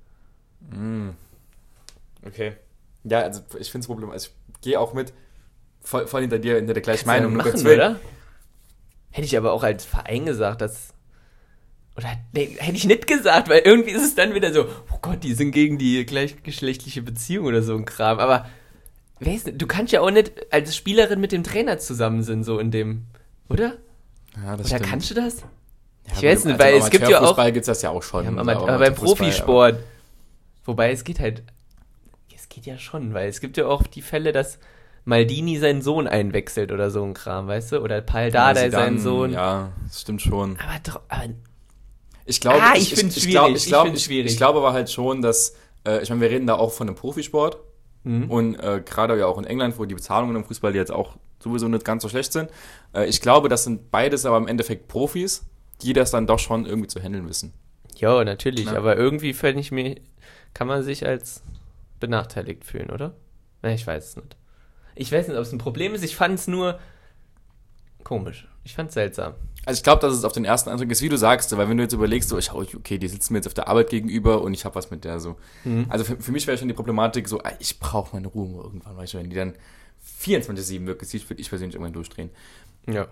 [0.70, 1.10] Mm.
[2.26, 2.54] Okay.
[3.04, 4.30] Ja, also ich finde es problematisch.
[4.54, 5.12] Ich gehe auch mit
[5.86, 7.32] voll, voll hinter dir, hinter der gleichen Meinung.
[7.36, 8.00] ja nur machen, oder?
[9.10, 10.92] Hätte ich aber auch als Verein gesagt, dass.
[11.96, 15.22] Oder nee, hätte ich nicht gesagt, weil irgendwie ist es dann wieder so, oh Gott,
[15.24, 18.18] die sind gegen die gleichgeschlechtliche Beziehung oder so ein Kram.
[18.18, 18.46] Aber
[19.20, 22.70] denn- du kannst ja auch nicht als Spielerin mit dem Trainer zusammen sind, so in
[22.70, 23.04] dem.
[23.48, 23.78] Oder?
[24.36, 24.90] Ja, das Oder stimmt.
[24.90, 25.36] kannst du das?
[25.40, 25.46] Ja,
[26.12, 28.24] ich weiß nicht, also weil es gibt ja auch- gibt's das ja auch schon.
[28.26, 29.78] Ja, aber, aber aber beim Profisport.
[30.66, 31.42] Wobei es geht halt.
[32.34, 34.58] Es geht ja schon, weil es gibt ja auch die Fälle, dass
[35.06, 37.78] Maldini seinen Sohn einwechselt oder so ein Kram, weißt du?
[37.80, 39.32] Oder Paul Dardai sie dann- seinen Sohn.
[39.32, 40.58] Ja, das stimmt schon.
[40.58, 41.24] Aber, doch, aber
[42.26, 44.72] Ich glaube, Ah, ich find's ich, glaub, schwierig, ich, glaub, ich ich, ich glaube aber
[44.72, 45.54] halt schon, dass,
[45.86, 47.58] äh, ich meine, wir reden da auch von einem Profisport
[48.02, 48.30] Mhm.
[48.30, 51.68] und äh, gerade ja auch in England, wo die Bezahlungen im Fußball jetzt auch sowieso
[51.68, 52.50] nicht ganz so schlecht sind.
[52.92, 55.44] Äh, ich glaube, das sind beides aber im Endeffekt Profis,
[55.82, 57.52] die das dann doch schon irgendwie zu handeln wissen.
[57.98, 58.64] ja, natürlich.
[58.66, 58.76] Na.
[58.76, 59.94] Aber irgendwie fällt ich mir,
[60.52, 61.42] kann man sich als
[62.00, 63.14] benachteiligt fühlen, oder?
[63.62, 64.36] Na, ich weiß es nicht.
[64.96, 66.02] Ich weiß nicht, ob es ein Problem ist.
[66.02, 66.78] Ich fand es nur
[68.02, 68.48] komisch.
[68.64, 69.34] Ich fand es seltsam.
[69.64, 71.76] Also ich glaube, dass es auf den ersten Eindruck ist, wie du sagst, weil wenn
[71.76, 74.42] du jetzt überlegst, so, ich, oh, okay, die sitzen mir jetzt auf der Arbeit gegenüber
[74.42, 75.36] und ich habe was mit der so.
[75.64, 75.86] Mhm.
[75.88, 78.96] Also für, für mich wäre schon die Problematik so, ah, ich brauche meine Ruhe irgendwann,
[78.96, 79.54] weißt du, wenn die dann
[80.22, 82.30] 24-7 wirklich sieht, würde ich persönlich irgendwann durchdrehen.
[82.86, 83.08] Ja.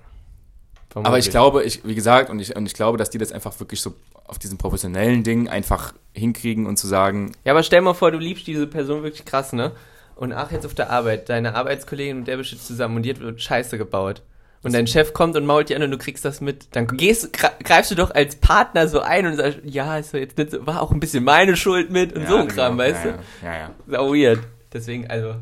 [0.95, 3.59] Aber ich glaube, ich, wie gesagt, und ich, und ich glaube, dass die das einfach
[3.59, 3.95] wirklich so
[4.27, 8.19] auf diesen professionellen Ding einfach hinkriegen und zu sagen, Ja, aber stell mal vor, du
[8.19, 9.73] liebst diese Person wirklich krass, ne?
[10.17, 13.21] Und ach, jetzt auf der Arbeit, deine Arbeitskollegin und der bist jetzt zusammen und hat
[13.21, 14.23] wird Scheiße gebaut.
[14.63, 16.75] Und dein Chef kommt und mault dir an und du kriegst das mit.
[16.75, 20.19] Dann gehst, gre- greifst du doch als Partner so ein und sagst, ja, ist doch
[20.19, 22.79] jetzt nicht so, war auch ein bisschen meine Schuld mit und ja, so ein Kram,
[22.79, 23.19] genau, weißt ja, du?
[23.47, 23.71] Ja, ja.
[23.87, 24.41] Sau weird.
[24.73, 25.35] Deswegen, also,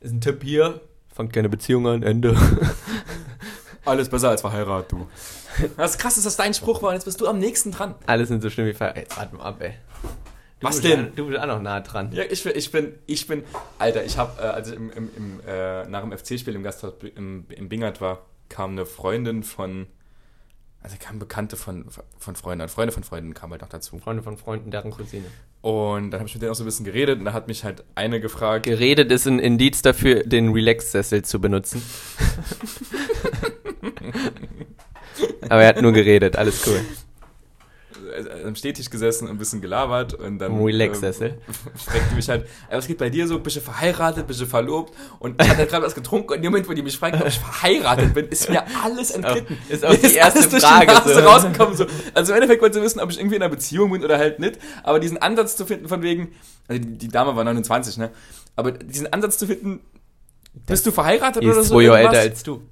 [0.00, 0.82] ist ein Tipp hier.
[1.14, 2.36] Fangt keine Beziehung an, Ende.
[3.86, 5.08] Alles besser als verheiratet, du.
[5.78, 7.94] Das ist krass, dass das dein Spruch war und jetzt bist du am nächsten dran.
[8.06, 8.92] Alles sind so schlimm wie Fall.
[8.96, 9.72] Jetzt warte mal ab, ey.
[10.60, 10.98] Du Was bist denn?
[11.00, 12.10] An, du bist auch noch nah dran.
[12.12, 13.44] Ja, ich bin, ich bin, ich bin,
[13.78, 16.94] Alter, ich habe, äh, als ich im, im, im, äh, nach dem FC-Spiel im Gasthaus
[17.14, 19.86] im, im Bingert war, kam eine Freundin von,
[20.82, 21.86] also kamen Bekannte von,
[22.18, 23.98] von Freunden, und Freunde von Freunden kamen halt noch dazu.
[23.98, 25.26] Freunde von Freunden, deren Cousine.
[25.60, 27.62] Und dann habe ich mit denen auch so ein bisschen geredet und da hat mich
[27.62, 31.82] halt eine gefragt, Geredet ist ein Indiz dafür, den Relax-Sessel zu benutzen.
[35.48, 36.80] Aber er hat nur geredet, alles cool.
[38.26, 41.28] Äh, am Stehtisch gesessen und ein bisschen gelabert und dann Relax-Sessel.
[41.28, 41.34] äh,
[41.78, 44.92] fragte mich halt, "Ey, was geht bei dir so, bist du verheiratet, bist du verlobt?
[45.18, 47.22] Und ich hatte halt gerade was getrunken und in dem Moment, wo die mich fragten,
[47.22, 49.56] ob ich verheiratet bin, ist mir alles entglitten.
[49.68, 51.20] ist auch Mir die erste alles durch Frage Die so.
[51.20, 51.86] rausgekommen, so.
[52.14, 54.38] Also im Endeffekt wollte sie wissen, ob ich irgendwie in einer Beziehung bin oder halt
[54.40, 54.58] nicht.
[54.82, 56.32] Aber diesen Ansatz zu finden von wegen,
[56.68, 58.10] also die, die Dame war 29, ne?
[58.56, 59.80] Aber diesen Ansatz zu finden,
[60.66, 61.74] bist du verheiratet Die oder ist so?
[61.76, 62.62] zwei Jahre älter als du.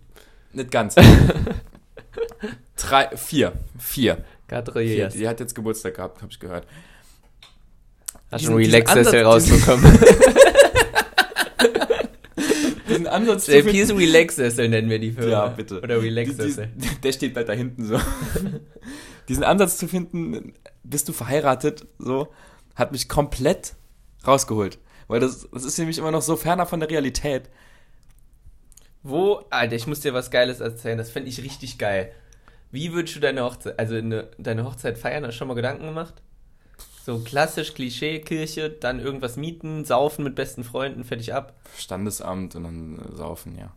[0.53, 0.95] Nicht ganz.
[2.77, 3.53] Drei, vier.
[3.79, 4.25] Vier.
[4.49, 4.97] Vier.
[4.97, 5.15] years.
[5.15, 6.67] Die hat jetzt Geburtstag gehabt, habe ich gehört.
[8.31, 9.99] Hast diesen- du einen diesen Relax-Sessel rausbekommen?
[12.89, 13.83] Diesen Ansatz zu JP finden.
[13.83, 15.29] ist Relax-Sessel, nennen wir die Firma.
[15.31, 15.79] Ja, bitte.
[15.81, 16.69] Oder Die- Relax-Sessel.
[16.77, 17.99] die- Der steht halt da hinten so.
[19.29, 20.55] Diesen Ansatz zu finden,
[20.85, 22.29] bist du verheiratet, so,
[22.77, 23.75] hat mich komplett
[24.27, 24.79] rausgeholt.
[25.09, 27.51] Weil das, das ist nämlich immer noch so ferner von der Realität.
[29.03, 32.13] Wo, Alter, ich muss dir was Geiles erzählen, das fände ich richtig geil.
[32.77, 35.87] Wie würdest du deine Hochzeit, also eine, deine Hochzeit feiern, hast du schon mal Gedanken
[35.87, 36.13] gemacht?
[37.07, 41.59] So klassisch Klischee, Kirche, dann irgendwas mieten, saufen mit besten Freunden, fertig ab.
[41.79, 43.75] Standesamt und dann äh, saufen, ja.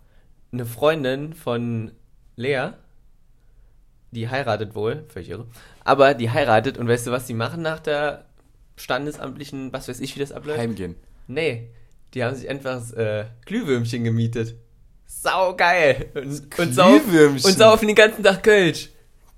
[0.52, 1.94] Eine Freundin von
[2.36, 2.72] Lea,
[4.12, 5.48] die heiratet wohl, völlig irre,
[5.86, 8.26] aber die heiratet und weißt du, was die machen nach der
[8.76, 10.60] standesamtlichen, was weiß ich, wie das abläuft?
[10.60, 10.96] Heimgehen.
[11.26, 11.70] Nee,
[12.14, 14.56] die haben sich einfach äh, Glühwürmchen gemietet.
[15.12, 16.06] Sau geil.
[16.14, 18.90] Und, und, saufen, und saufen den ganzen Tag Kölsch.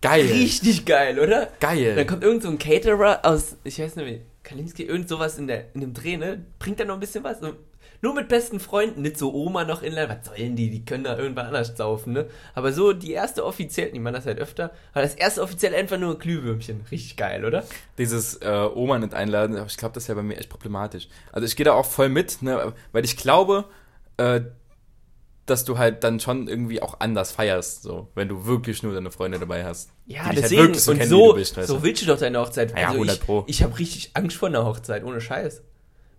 [0.02, 0.26] Geil.
[0.26, 1.48] Richtig geil, oder?
[1.60, 1.96] Geil.
[1.96, 5.48] Dann kommt irgend so ein Caterer aus, ich weiß nicht wie, Kalinski, irgend sowas in,
[5.48, 6.44] der, in dem Dreh, ne?
[6.60, 7.40] Bringt da noch ein bisschen was.
[7.40, 7.56] Und
[8.02, 10.70] nur mit besten Freunden, nicht so Oma noch in Was sollen die?
[10.70, 12.26] Die können da irgendwann anders saufen, ne?
[12.54, 15.98] Aber so die erste offiziell, die machen das halt öfter, aber das erste offiziell einfach
[15.98, 16.84] nur Glühwürmchen.
[16.92, 17.64] Richtig geil, oder?
[17.98, 21.08] Dieses äh, Oma nicht einladen, aber ich glaube, das ist ja bei mir echt problematisch.
[21.32, 23.66] Also ich gehe da auch voll mit, ne, weil ich glaube,
[24.18, 24.42] äh,
[25.52, 29.12] dass du halt dann schon irgendwie auch anders feierst, so, wenn du wirklich nur deine
[29.12, 29.92] Freunde dabei hast.
[30.08, 31.84] Ja, die dich deswegen, halt wirklich und kennen, so, bist, weißt so du?
[31.84, 32.72] willst du doch deine Hochzeit.
[32.78, 33.44] Ja, 100 ich, Pro.
[33.48, 35.62] Ich habe richtig Angst vor einer Hochzeit, ohne Scheiß.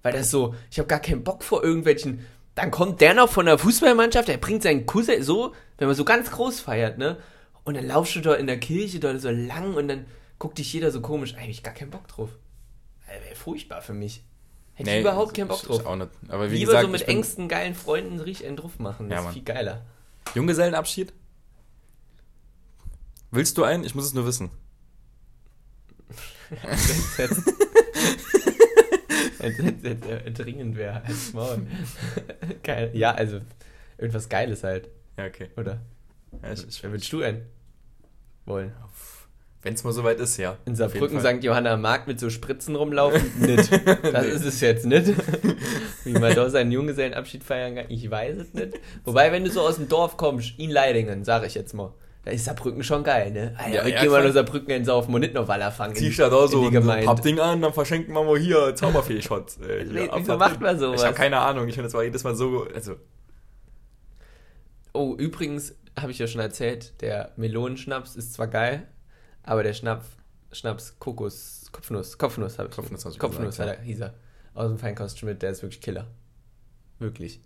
[0.02, 3.46] Weil das so, ich habe gar keinen Bock vor irgendwelchen, dann kommt der noch von
[3.46, 7.18] der Fußballmannschaft, der bringt seinen Cousin so, wenn man so ganz groß feiert, ne?
[7.64, 10.06] Und dann laufst du dort in der Kirche dort so lang und dann
[10.38, 12.30] guckt dich jeder so komisch, eigentlich ich gar keinen Bock drauf.
[13.06, 14.24] Wäre furchtbar für mich.
[14.74, 15.80] Hätte ich überhaupt keinen Bock drauf.
[15.80, 16.10] Ich auch nicht.
[16.28, 19.08] Aber wie Lieber gesagt, so mit engsten, geilen Freunden richtig einen drauf machen.
[19.10, 19.84] Das Ja, ist viel geiler.
[20.34, 21.12] Junggesellenabschied?
[23.30, 23.84] Willst du einen?
[23.84, 24.50] Ich muss es nur wissen.
[29.40, 31.66] Äh, dringend wäre als morgen.
[32.62, 32.90] Geil.
[32.94, 33.40] Ja, also
[33.98, 35.48] irgendwas Geiles halt, Ja, okay.
[35.56, 35.80] oder?
[36.42, 37.46] Ja, ich, ich, Wer würdest du ein?
[38.46, 38.72] Wollen.
[39.64, 40.56] Wenn es mal soweit ist, ja.
[40.64, 41.20] In Saarbrücken.
[41.20, 41.44] St.
[41.44, 43.22] Johanna Markt mit so Spritzen rumlaufen?
[43.38, 43.70] nicht.
[44.12, 45.12] Das ist es jetzt nicht.
[46.04, 48.80] Wie man da seinen Junggesellenabschied feiern kann, ich weiß es nicht.
[49.04, 51.92] Wobei, wenn du so aus dem Dorf kommst, in Leidingen, sag ich jetzt mal,
[52.24, 53.54] da ist Saarbrücken schon geil, ne?
[53.56, 55.94] Alter, Ja, wir gehen mal nur Saarbrücken in Saufen und nicht nur Waller fangen.
[55.94, 57.04] Ziehst da da so ein.
[57.04, 59.58] Pappding an, dann verschenken wir mal hier Zauberfee-Shots.
[59.58, 61.00] Äh, hier, Wieso macht man sowas?
[61.00, 61.68] Ich habe keine Ahnung.
[61.68, 62.66] Ich finde, das war jedes Mal so.
[62.74, 62.96] Also,
[64.92, 68.86] Oh, übrigens habe ich ja schon erzählt, der Melonenschnaps ist zwar geil,
[69.44, 70.06] aber der Schnaps,
[70.52, 72.74] Schnaps Kokos, Kopfnuss, Kopfnuss habe ich.
[72.74, 74.14] Kopfnuss hast du Kopfnuss gesagt, hat er, hieß er.
[74.54, 76.06] Aus dem Feinkost Schmidt, der ist wirklich Killer.
[76.98, 77.40] Wirklich.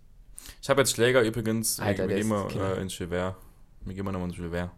[0.61, 1.79] Ich habe jetzt Schläger übrigens.
[1.79, 3.35] Alter, wir gehen mal äh, in Chilver.
[3.81, 4.71] Wir gehen mal nochmal in Chilver.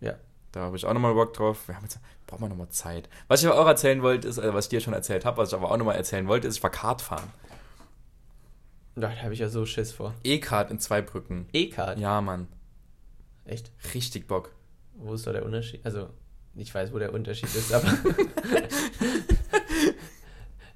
[0.00, 0.16] Ja.
[0.52, 1.68] Da habe ich auch nochmal Bock drauf.
[1.68, 3.08] Wir haben jetzt, brauchen wir nochmal Zeit.
[3.28, 5.50] Was ich aber auch erzählen wollte, ist, äh, was ich dir schon erzählt habe, was
[5.50, 7.30] ich aber auch nochmal erzählen wollte, ist, ich war Kart fahren.
[8.94, 10.14] Da habe ich ja so Schiss vor.
[10.24, 11.48] E-Kart in Zweibrücken.
[11.52, 11.98] E-Card?
[11.98, 12.48] Ja, Mann.
[13.44, 13.70] Echt?
[13.92, 14.50] Richtig Bock.
[14.94, 15.84] Wo ist da der Unterschied?
[15.84, 16.08] Also,
[16.56, 17.86] ich weiß, wo der Unterschied ist, aber.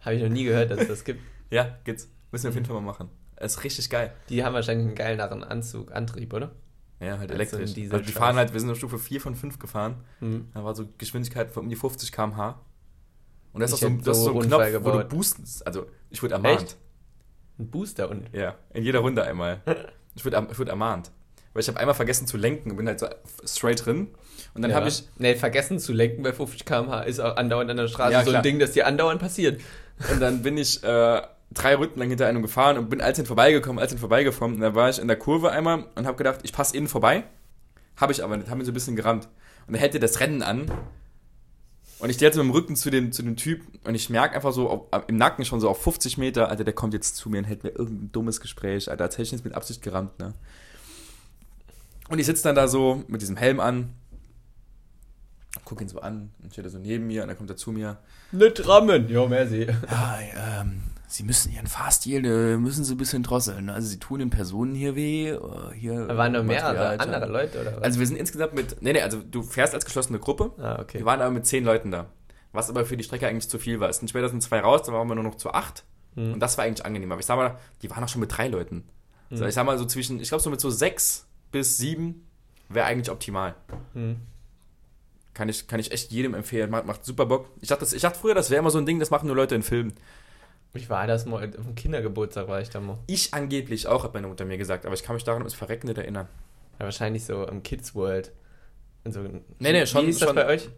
[0.01, 1.21] habe ich noch nie gehört, dass es das gibt.
[1.51, 2.09] Ja, geht's.
[2.33, 3.09] Müssen wir auf jeden Fall mal machen.
[3.37, 4.13] Es ist richtig geil.
[4.29, 6.53] Die haben wahrscheinlich einen geileren Anzug, Antrieb, oder?
[7.01, 7.71] Ja, halt elektrisch.
[7.77, 10.05] Also die fahren halt, wir sind auf Stufe 4 von 5 gefahren.
[10.21, 10.49] Hm.
[10.53, 12.61] Da war so Geschwindigkeit von um die 50 km/h.
[13.53, 14.97] Und da ist Ich auch so, das ist so so ein Unfall Knopf, wo du
[14.99, 15.09] gebaut.
[15.09, 15.45] boosten.
[15.65, 16.61] Also, ich wurde ermahnt.
[16.63, 16.77] Echt?
[17.59, 18.33] Ein Booster und.
[18.35, 19.61] Ja, in jeder Runde einmal.
[20.15, 21.11] Ich wurde, erm- ich wurde ermahnt.
[21.53, 23.07] Weil ich habe einmal vergessen zu lenken und bin halt so
[23.45, 24.09] straight drin.
[24.55, 24.77] Und dann ja.
[24.77, 28.13] habe ich, Nee, vergessen zu lenken bei 50 km/h ist auch andauernd an der Straße
[28.13, 29.61] Ja, so ein Ding, das dir andauernd passiert.
[30.11, 33.83] und dann bin ich äh, drei Runden lang hinter einem gefahren und bin einzeln vorbeigekommen,
[33.83, 34.57] einzeln vorbeigekommen.
[34.57, 37.25] Und da war ich in der Kurve einmal und habe gedacht, ich passe innen vorbei.
[37.97, 39.29] Habe ich aber nicht, habe mir so ein bisschen gerammt.
[39.67, 40.71] Und er hält dir das Rennen an.
[41.99, 44.35] Und ich stehe jetzt mit dem Rücken zu dem, zu dem Typ und ich merke
[44.35, 47.29] einfach so auf, im Nacken schon so auf 50 Meter, Alter, der kommt jetzt zu
[47.29, 48.91] mir und hält mir irgendein dummes Gespräch.
[48.91, 50.33] Alter, als hätte ich ihn jetzt mit Absicht gerammt, ne?
[52.11, 53.95] Und ich sitze dann da so mit diesem Helm an,
[55.65, 57.73] gucke ihn so an und steht er so neben mir und dann kommt er zu
[57.73, 57.99] mir.
[58.33, 59.09] Nicht rammen.
[59.09, 59.67] Jo, merci.
[59.91, 60.19] Ja,
[60.61, 63.69] ähm, Sie müssen Ihren Fahrstil, äh, müssen Sie ein bisschen drosseln.
[63.69, 65.31] Also Sie tun den Personen hier weh.
[65.31, 65.39] äh,
[65.75, 67.83] Hier Da waren noch Material- andere Leute, oder was?
[67.83, 70.53] Also wir sind insgesamt mit, nee, nee, also du fährst als geschlossene Gruppe.
[70.63, 70.99] ah, okay.
[70.99, 72.07] Wir waren aber mit zehn Leuten da.
[72.53, 73.89] Was aber für die Strecke eigentlich zu viel war.
[73.89, 75.85] Es sind später sind zwei raus, dann waren wir nur noch zu acht.
[76.15, 76.35] Hm.
[76.35, 77.11] Und das war eigentlich angenehm.
[77.13, 78.85] Aber ich sag mal, die waren auch schon mit drei Leuten.
[79.33, 82.27] So, ich sag mal so zwischen, ich glaube so mit so sechs bis sieben
[82.69, 83.55] wäre eigentlich optimal.
[83.95, 84.17] Hm.
[85.35, 86.71] Kann ich, kann ich echt jedem empfehlen.
[86.71, 87.49] Macht, macht super Bock.
[87.61, 89.37] Ich dachte, das, ich dachte früher, das wäre immer so ein Ding, das machen nur
[89.37, 89.95] Leute in Filmen.
[90.75, 92.99] Ich war das mal, auf dem Kindergeburtstag war ich da mal.
[93.07, 95.87] Ich angeblich auch, hat meine Mutter mir gesagt, aber ich kann mich daran ums Verrecken
[95.89, 96.29] nicht erinnern.
[96.79, 98.33] Ja, wahrscheinlich so im Kids World.
[99.05, 99.41] In so, Nee,
[99.73, 100.69] nee, schon- Wie ist das schon- bei euch?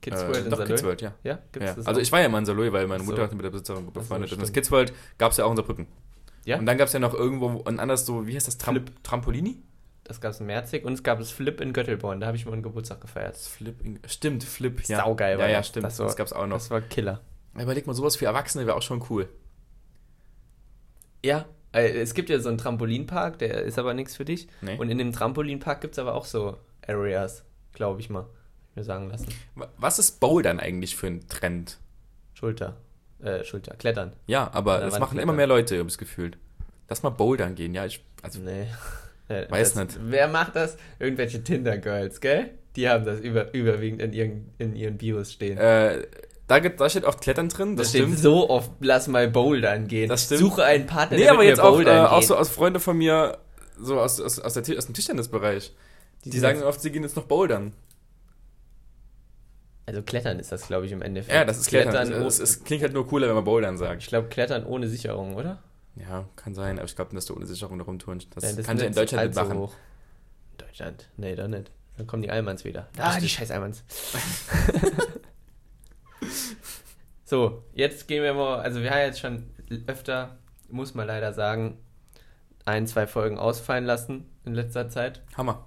[0.00, 0.64] Kids Äh, World in doch?
[0.64, 1.14] Kids World, ja.
[1.22, 1.74] Ja, gibt's ja.
[1.74, 2.02] das Also auch?
[2.02, 3.34] ich war ja mal in Saloy, weil meine Mutter so.
[3.36, 4.36] mit der Besitzerin so, befreundet ist.
[4.36, 4.52] Und das.
[4.52, 5.86] Kids World gab es ja auch in Saarbrücken.
[6.44, 6.58] Ja?
[6.58, 8.92] Und dann gab es ja noch irgendwo ein anderes so, wie heißt das, Tram Flip.
[9.04, 9.62] Trampolini?
[10.04, 12.18] Das gab es in Merzig und es gab das Flip in Göttelborn.
[12.20, 13.36] Da habe ich mal einen Geburtstag gefeiert.
[13.36, 14.98] Flip, in, stimmt, Flip, ja.
[15.04, 16.56] Saugeil war Ja, ja, stimmt, Das das, war- gab's auch noch.
[16.56, 17.20] Das war Killer.
[17.54, 19.28] Überleg mal, sowas für Erwachsene wäre auch schon cool.
[21.24, 24.48] Ja, äh, es gibt ja so einen Trampolinpark, der ist aber nichts für dich.
[24.62, 24.78] Nee.
[24.78, 28.26] Und in dem Trampolinpark gibt es aber auch so Areas, glaube ich mal.
[28.70, 29.26] Ich mir sagen lassen.
[29.54, 31.78] Wa- Was ist Bouldern eigentlich für ein Trend?
[32.34, 32.76] Schulter.
[33.22, 33.74] Äh, Schulter.
[33.76, 34.12] Klettern.
[34.26, 35.22] Ja, aber Da das machen Klettern.
[35.28, 36.32] immer mehr Leute, habe ich das Gefühl.
[36.88, 37.84] Lass mal Bouldern gehen, ja.
[37.86, 38.66] Ich, also, Nee.
[39.28, 39.98] Äh, Weiß das, nicht.
[40.08, 40.76] Wer macht das?
[40.98, 42.50] Irgendwelche Tinder-Girls, gell?
[42.74, 45.56] Die haben das über, überwiegend in ihren, in ihren Bios stehen.
[45.56, 46.04] äh,
[46.48, 48.18] da, gibt, da steht oft Klettern drin, da das steht stimmt.
[48.18, 50.08] so oft, lass mal bouldern gehen.
[50.08, 50.40] Das stimmt.
[50.40, 52.80] Suche einen Partner, Nee, der aber mit jetzt mir auch, äh, auch so aus Freunde
[52.80, 53.38] von mir,
[53.80, 55.72] so aus, aus, aus, der, aus dem Tischtennisbereich.
[56.24, 57.72] Die, sind sagen oft, sie gehen jetzt noch bouldern.
[59.86, 61.34] Also Klettern ist das, glaube ich, im Endeffekt.
[61.34, 62.12] Ja, das ist Klettern.
[62.22, 64.02] oh- es, es klingt halt nur cooler, wenn man bouldern sagt.
[64.02, 65.62] ich glaube, Klettern ohne Sicherung, oder?
[65.96, 68.22] Ja, kann sein, aber ich glaube, dass du ohne Sicherung da rumtun.
[68.34, 69.58] Das, Ja, kann ich in nicht Deutschland nicht machen.
[69.58, 69.74] hoch.
[70.52, 71.08] In Deutschland?
[71.16, 71.70] Nee, da nicht.
[71.96, 72.86] Dann kommen die Almans wieder.
[72.96, 73.82] Ah, die scheiß Almans.
[77.24, 79.44] so, jetzt gehen wir mal, also wir haben jetzt schon
[79.86, 80.38] öfter,
[80.68, 81.78] muss man leider sagen,
[82.64, 85.22] ein, zwei Folgen ausfallen lassen in letzter Zeit.
[85.36, 85.66] Hammer.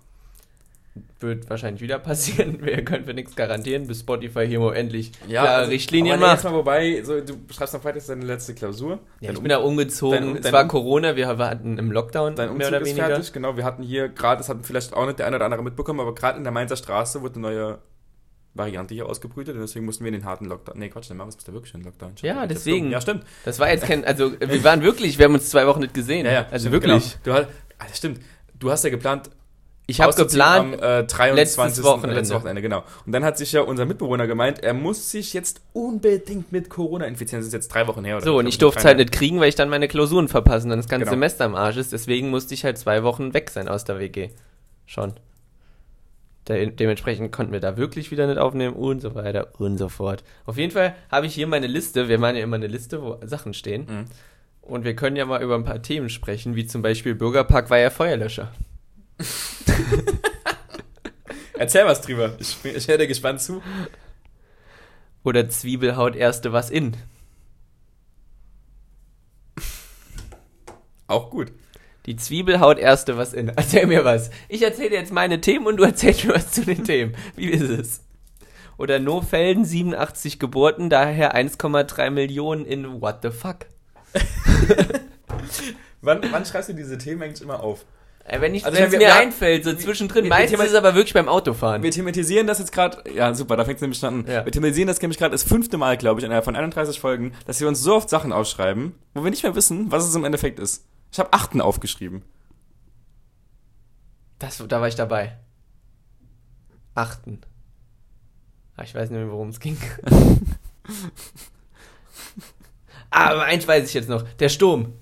[1.20, 2.60] Wird wahrscheinlich wieder passieren.
[2.66, 6.44] Wir können für nichts garantieren, bis Spotify hier mal endlich klare also, Richtlinien aber macht.
[6.44, 9.00] mal wobei, so, du schreibst am Freitag deine letzte Klausur.
[9.20, 10.20] Ja, ich bin da umgezogen.
[10.20, 13.08] dein- es dein war Corona, wir hatten im Lockdown Dein mehr Umzug oder ist weniger.
[13.08, 13.58] fertig, genau.
[13.58, 16.14] Wir hatten hier gerade, das hat vielleicht auch nicht der eine oder andere mitbekommen, aber
[16.14, 17.80] gerade in der Mainzer Straße wurde eine neue
[18.54, 20.78] Variante hier ausgebrütet und deswegen mussten wir in den harten Lockdown.
[20.78, 22.12] Nee, Quatsch, der Marius ist da wirklich in den Lockdown.
[22.22, 22.92] Ja, deswegen.
[22.92, 23.24] Ja, stimmt.
[23.46, 26.28] Das war jetzt kein, also wir waren wirklich, wir haben uns zwei Wochen nicht gesehen.
[26.28, 27.18] Ja, ja, also stimmt, wirklich.
[27.24, 27.38] Genau.
[27.40, 28.20] Du hast, das stimmt.
[28.60, 29.32] Du hast ja geplant,
[29.86, 31.36] Ich habe geplant, am äh, 23.
[31.36, 32.16] letztes Wochenende.
[32.16, 32.84] letztes Wochenende, genau.
[33.06, 37.06] Und dann hat sich ja unser Mitbewohner gemeint, er muss sich jetzt unbedingt mit Corona
[37.06, 37.42] infizieren.
[37.42, 38.16] Das ist jetzt drei Wochen her.
[38.18, 40.30] Oder so, und glaub ich durfte es halt nicht kriegen, weil ich dann meine Klausuren
[40.30, 41.12] verpasse und dann das ganze Genau.
[41.12, 41.92] Semester im Arsch ist.
[41.92, 44.30] Deswegen musste ich halt zwei Wochen weg sein aus der WG.
[44.86, 45.14] Schon.
[46.48, 50.24] De dementsprechend konnten wir da wirklich wieder nicht aufnehmen und so weiter und so fort.
[50.46, 52.08] Auf jeden Fall habe ich hier meine Liste.
[52.08, 53.86] Wir machen ja immer eine Liste, wo Sachen stehen.
[53.90, 54.06] Mhm.
[54.62, 57.80] Und wir können ja mal über ein paar Themen sprechen, wie zum Beispiel Bürgerpark war
[57.80, 58.52] ja Feuerlöscher.
[61.58, 62.36] Erzähl was drüber.
[62.40, 63.62] Ich, ich höre dir gespannt zu.
[65.24, 66.98] Oder Zwiebelhaut erste was in.
[71.08, 71.52] Auch gut.
[72.06, 73.50] Die Zwiebel haut erste was in.
[73.56, 74.30] Erzähl mir was.
[74.50, 77.16] Ich erzähle jetzt meine Themen und du erzählst mir was zu den Themen.
[77.36, 78.02] Wie ist es?
[78.78, 83.68] Oder Nofelden, 87 Geburten, daher 1,3 Millionen in What the fuck?
[86.02, 87.86] wann, wann schreibst du diese Themen eigentlich immer auf?
[88.26, 90.28] Äh, wenn ich, Also wenn es mir wir- einfällt, so zwischendrin.
[90.30, 91.84] Meistens ist es aber wirklich beim Autofahren.
[91.84, 94.26] Wir thematisieren das jetzt gerade, ja super, da fängt es nämlich an.
[94.28, 94.46] Ja.
[94.46, 97.60] Wir thematisieren das nämlich gerade das fünfte Mal, glaube ich, innerhalb von 31 Folgen, dass
[97.60, 100.58] wir uns so oft Sachen aufschreiben, wo wir nicht mehr wissen, was es im Endeffekt
[100.60, 100.86] ist.
[101.12, 102.24] Ich habe achten aufgeschrieben.
[104.40, 105.38] Das, da war ich dabei.
[106.96, 107.42] Achten.
[108.78, 109.78] Ah, ich weiß nicht mehr, worum es ging.
[113.16, 114.24] Ah, aber eins weiß ich jetzt noch.
[114.40, 114.94] Der Sturm.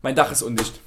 [0.00, 0.80] Mein Dach ist undicht.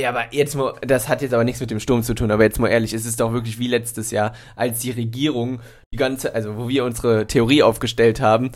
[0.00, 2.44] Ja, aber jetzt mal, das hat jetzt aber nichts mit dem Sturm zu tun, aber
[2.44, 5.60] jetzt mal ehrlich, es ist doch wirklich wie letztes Jahr, als die Regierung
[5.92, 8.52] die ganze, also wo wir unsere Theorie aufgestellt haben,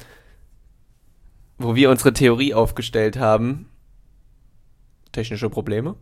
[1.59, 3.69] wo wir unsere Theorie aufgestellt haben,
[5.11, 5.97] technische Probleme.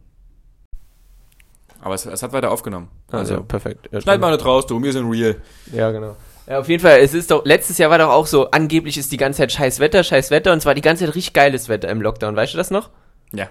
[1.80, 2.88] Aber es, es hat weiter aufgenommen.
[3.10, 3.88] Also, Also, perfekt.
[3.90, 5.36] Ja, schneid mal nicht raus, du, wir sind real.
[5.72, 6.16] Ja, genau.
[6.46, 9.10] Ja, auf jeden Fall, es ist doch, letztes Jahr war doch auch so, angeblich ist
[9.10, 11.88] die ganze Zeit scheiß Wetter, scheiß Wetter, und zwar die ganze Zeit richtig geiles Wetter
[11.88, 12.90] im Lockdown, weißt du das noch?
[13.32, 13.48] Ja.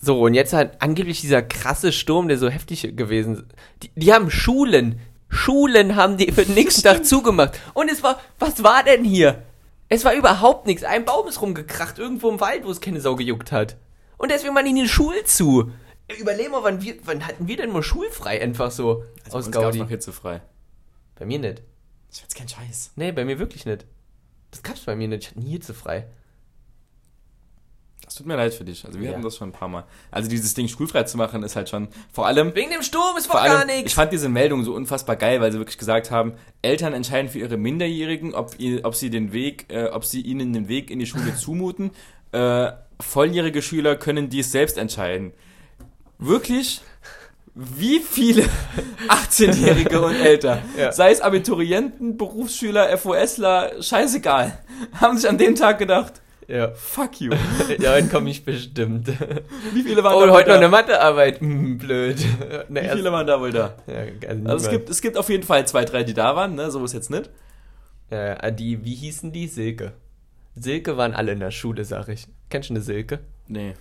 [0.00, 3.44] So, und jetzt hat angeblich dieser krasse Sturm, der so heftig gewesen ist.
[3.82, 5.00] Die, die haben Schulen.
[5.28, 7.58] Schulen haben die für den nächsten Tag zugemacht.
[7.72, 9.42] Und es war, was war denn hier?
[9.88, 10.84] Es war überhaupt nichts.
[10.84, 13.76] Ein Baum ist rumgekracht, irgendwo im Wald, wo es keine Sau gejuckt hat.
[14.18, 15.70] Und deswegen waren die in die Schule zu.
[16.20, 19.54] Überlegen wir, wann, wir, wann hatten wir denn mal schulfrei einfach so Also aus uns
[19.54, 19.78] gab's Gaudi?
[19.78, 20.42] noch hitzefrei.
[21.16, 21.62] Bei mir nicht.
[22.12, 22.92] Ich jetzt kein Scheiß.
[22.96, 23.86] Nee, bei mir wirklich nicht.
[24.50, 25.22] Das gab's bei mir nicht.
[25.22, 26.06] Ich hatte nie hitzefrei.
[28.04, 28.84] Das tut mir leid für dich.
[28.84, 29.12] Also wir Ja.
[29.14, 29.84] hatten das schon ein paar Mal.
[30.10, 33.26] Also dieses Ding schulfrei zu machen ist halt schon, vor allem, Wegen dem Sturm ist
[33.26, 33.84] vor vor gar allem, nichts.
[33.86, 37.38] ich fand diese Meldung so unfassbar geil, weil sie wirklich gesagt haben, Eltern entscheiden für
[37.38, 41.06] ihre Minderjährigen, ob, ob sie den Weg, äh, ob sie ihnen den Weg in die
[41.06, 41.92] Schule zumuten.
[42.32, 45.32] Äh, volljährige Schüler können dies selbst entscheiden.
[46.18, 46.82] Wirklich?
[47.54, 48.42] Wie viele
[49.08, 50.92] 18-Jährige und älter, Ja.
[50.92, 54.58] sei es Abiturienten, Berufsschüler, FOSler, scheißegal,
[55.00, 56.72] haben sich an dem Tag gedacht, Ja.
[56.72, 57.32] fuck you.
[57.78, 59.08] Ja, dann komme ich bestimmt.
[59.72, 61.40] Wie viele waren Oh, da wohl heute noch eine Mathearbeit.
[61.40, 62.24] Hm, blöd.
[62.68, 63.76] Na, Wie viele waren da wohl da?
[63.86, 66.54] ja, also Also es gibt, es gibt auf jeden Fall zwei, drei, die da waren,
[66.54, 66.70] ne?
[66.70, 67.30] So ist jetzt nicht.
[68.10, 69.48] Ja, die, wie hießen die?
[69.48, 69.92] Silke.
[70.54, 72.26] Silke waren alle in der Schule, sag ich.
[72.50, 73.20] Kennst du eine Silke?
[73.48, 73.74] Nee.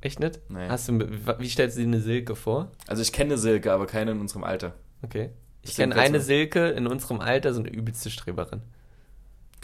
[0.00, 0.40] Echt nicht?
[0.48, 0.68] Nee.
[0.68, 1.00] Hast du,
[1.38, 2.70] wie stellst du dir eine Silke vor?
[2.86, 4.74] Also ich kenne Silke, aber keine in unserem Alter.
[5.02, 5.30] Okay.
[5.62, 6.20] Ich kenne eine.
[6.20, 8.62] Silke in unserem Alter, so eine übelste Streberin.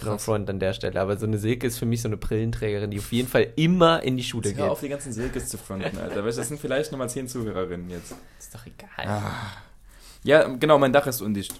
[0.03, 1.01] No front an der Stelle.
[1.01, 4.03] Aber so eine Silke ist für mich so eine Brillenträgerin, die auf jeden Fall immer
[4.03, 4.65] in die Schule Hör geht.
[4.65, 6.25] auf, die ganzen Silkes zu fronten, Alter.
[6.25, 8.15] Weißt du, Das sind vielleicht nochmal zehn Zuhörerinnen jetzt.
[8.39, 9.07] Ist doch egal.
[9.07, 9.33] Ah.
[10.25, 11.55] Ja, genau, mein Dach ist undicht.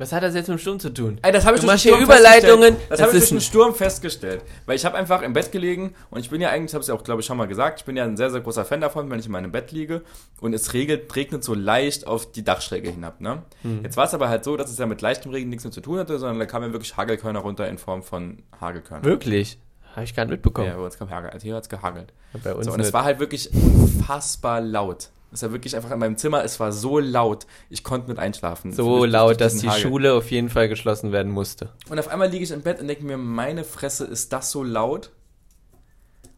[0.00, 1.18] Was hat das jetzt mit dem Sturm zu tun?
[1.22, 2.62] Ey, das habe ich Du durch machst den hier Sturm Überleitungen.
[2.76, 2.90] festgestellt.
[2.90, 4.42] Das, Das habe ich durch den Sturm festgestellt.
[4.66, 6.94] Weil ich habe einfach im Bett gelegen und ich bin ja eigentlich, habe es ja
[6.94, 9.10] auch, glaube ich, schon mal gesagt, ich bin ja ein sehr, sehr großer Fan davon,
[9.10, 10.02] wenn ich in meinem Bett liege
[10.40, 13.20] und es regelt, regnet so leicht auf die Dachschräge hinab.
[13.20, 13.42] Ne?
[13.62, 13.80] Hm.
[13.84, 15.80] Jetzt war es aber halt so, dass es ja mit leichtem Regen nichts mehr zu
[15.82, 19.04] tun hatte, sondern da kamen ja wirklich Hagelkörner runter in Form von Hagelkörnern.
[19.04, 19.58] Wirklich?
[19.94, 20.68] Habe ich gar nicht mitbekommen.
[20.68, 21.30] Ja, bei uns kam Hagel.
[21.30, 22.12] Also hier hat es gehagelt.
[22.42, 25.10] Bei uns So, und es war halt wirklich unfassbar laut.
[25.32, 28.72] Es war wirklich einfach in meinem Zimmer, es war so laut, ich konnte nicht einschlafen.
[28.72, 29.82] so laut, dass die Hagel.
[29.82, 31.70] Schule auf jeden Fall geschlossen werden musste.
[31.88, 34.64] Und auf einmal liege ich im Bett und denke mir, meine Fresse, ist das so
[34.64, 35.10] laut?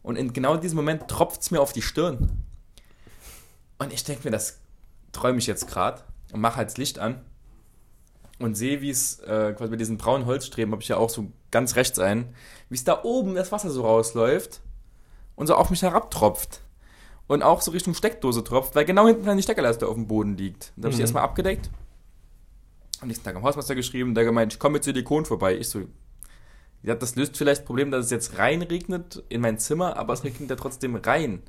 [0.03, 2.43] Und in genau diesem Moment tropft es mir auf die Stirn.
[3.79, 4.59] Und ich denke mir, das
[5.11, 6.01] träume ich jetzt gerade
[6.31, 7.21] und mache halt das Licht an
[8.39, 11.31] und sehe, wie es äh, quasi bei diesen braunen Holzstreben, habe ich ja auch so
[11.51, 12.35] ganz rechts ein,
[12.69, 14.61] wie es da oben das Wasser so rausläuft
[15.35, 16.61] und so auf mich herabtropft.
[17.27, 20.35] Und auch so Richtung Steckdose tropft, weil genau hinten dann die Steckerleiste auf dem Boden
[20.37, 20.73] liegt.
[20.75, 20.97] Da habe ich Mhm.
[20.97, 21.69] die erstmal abgedeckt.
[23.01, 25.57] Am nächsten Tag am Hausmeister geschrieben, der gemeint, ich komme mit Silikon vorbei.
[25.57, 25.81] Ich so,
[26.83, 30.13] ja, das löst vielleicht das Problem, dass es jetzt rein regnet in mein Zimmer, aber
[30.13, 31.41] es regnet ja trotzdem rein.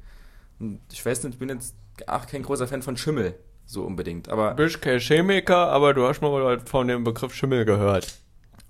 [0.61, 1.75] Und ich weiß nicht, ich bin jetzt
[2.07, 3.35] ach, kein großer Fan von Schimmel,
[3.67, 4.29] so unbedingt.
[4.29, 8.19] Aber bist kein Chemiker, aber du hast mal von dem Begriff Schimmel gehört.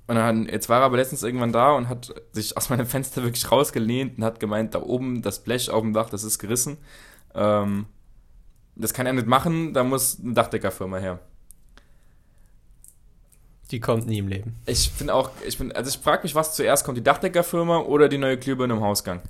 [0.06, 3.22] Und dann, jetzt war er aber letztens irgendwann da und hat sich aus meinem Fenster
[3.24, 6.78] wirklich rausgelehnt und hat gemeint, da oben das Blech auf dem Dach, das ist gerissen.
[7.34, 7.86] Ähm,
[8.76, 11.20] das kann er nicht machen, da muss eine Dachdeckerfirma her.
[13.70, 14.56] Die kommt nie im Leben.
[14.66, 18.08] Ich finde auch, ich bin, also ich frage mich, was zuerst kommt, die Dachdeckerfirma oder
[18.08, 19.22] die neue Glühbirne im Hausgang?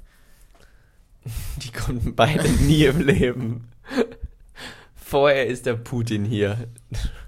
[1.62, 3.68] Die kommen beide nie im Leben.
[4.94, 6.68] Vorher ist der Putin hier.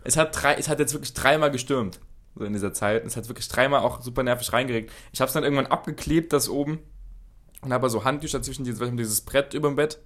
[0.05, 2.01] Es hat drei, es hat jetzt wirklich dreimal gestürmt,
[2.37, 3.05] so in dieser Zeit.
[3.05, 4.93] Es hat wirklich dreimal auch super nervig reingeregt.
[5.13, 6.79] Ich habe es dann irgendwann abgeklebt, das oben,
[7.63, 9.99] und habe so Handtücher zwischen dieses, dieses Brett über dem Bett,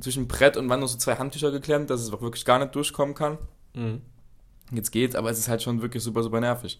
[0.00, 2.74] zwischen Brett und Wand noch so zwei Handtücher geklemmt, dass es auch wirklich gar nicht
[2.74, 3.38] durchkommen kann.
[3.74, 4.02] Mhm.
[4.72, 6.78] Jetzt geht's, aber es ist halt schon wirklich super, super nervig.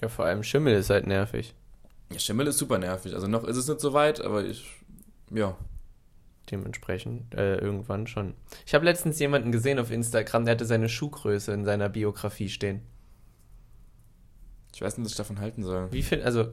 [0.00, 1.54] Ja, vor allem Schimmel ist halt nervig.
[2.12, 3.14] Ja, Schimmel ist super nervig.
[3.14, 4.64] Also noch ist es nicht so weit, aber ich
[5.30, 5.56] Ja.
[6.50, 8.34] Dementsprechend äh, irgendwann schon.
[8.66, 12.82] Ich habe letztens jemanden gesehen auf Instagram, der hatte seine Schuhgröße in seiner Biografie stehen.
[14.74, 15.90] Ich weiß nicht, was ich davon halten soll.
[15.92, 16.48] Wie viel, also.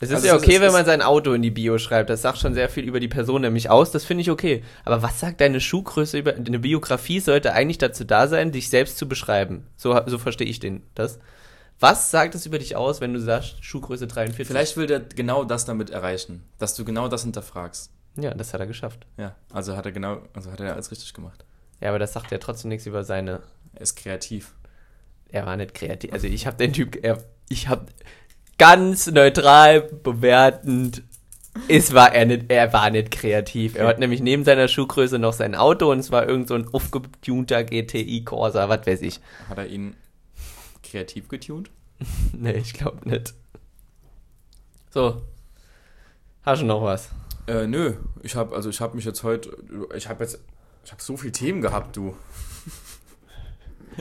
[0.00, 1.78] Es ist Also ja ist- okay, es wenn ist- man sein Auto in die Bio
[1.78, 2.10] schreibt.
[2.10, 3.92] Das sagt schon sehr viel über die Person nämlich aus.
[3.92, 4.64] Das finde ich okay.
[4.84, 6.34] Aber was sagt deine Schuhgröße über.
[6.34, 9.66] Eine Biografie sollte eigentlich dazu da sein, dich selbst zu beschreiben.
[9.76, 11.18] So, so verstehe ich den, das.
[11.78, 14.46] Was sagt es über dich aus, wenn du sagst, Schuhgröße 43?
[14.46, 17.90] Vielleicht will der genau das damit erreichen, dass du genau das hinterfragst.
[18.16, 19.06] Ja, das hat er geschafft.
[19.16, 21.44] Ja, also hat er genau, also hat er alles richtig gemacht.
[21.80, 23.40] Ja, aber das sagt ja trotzdem nichts über seine.
[23.74, 24.52] Er ist kreativ.
[25.32, 26.12] Er war nicht kreativ.
[26.12, 27.02] Also ich habe den Typ.
[27.02, 27.86] Er, ich habe
[28.58, 31.02] ganz neutral bewertend.
[31.68, 33.74] Es war er nicht, er war nicht kreativ.
[33.74, 36.68] Er hat nämlich neben seiner Schuhgröße noch sein Auto und es war irgend so ein
[36.72, 39.20] aufgetunter GTI Corsa, was weiß ich.
[39.48, 39.96] Hat er ihn
[40.82, 41.70] kreativ getunt?
[42.32, 43.34] Nee, ich glaube nicht.
[44.90, 45.22] So.
[46.42, 47.10] Hast du noch was?
[47.46, 49.56] Äh, nö, ich habe also ich habe mich jetzt heute
[49.94, 50.40] ich habe jetzt
[50.84, 52.16] ich habe so viele Themen gehabt, du.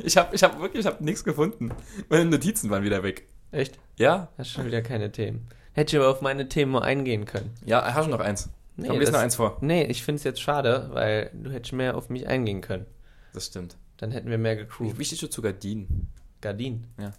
[0.04, 1.72] Ich habe ich habe wirklich ich habe nichts gefunden.
[2.10, 3.28] Meine Notizen waren wieder weg.
[3.52, 3.78] Echt?
[3.98, 4.30] Ja?
[4.38, 5.48] Hast schon wieder keine Themen.
[5.74, 7.52] Hätte ich aber auf meine Themen mal eingehen können.
[7.66, 8.50] Ja, hast du noch eins?
[8.78, 9.58] Nee, Komm, lese noch eins vor.
[9.62, 12.86] Nee, ich finde es jetzt schade, weil du hättest mehr auf mich eingehen können.
[13.34, 13.78] Das stimmt.
[13.98, 14.98] Dann hätten wir mehr Wie gecrewt.
[14.98, 16.08] wichtig du zu Gardinen?
[16.42, 16.88] Gardinen.
[16.98, 17.12] Ja.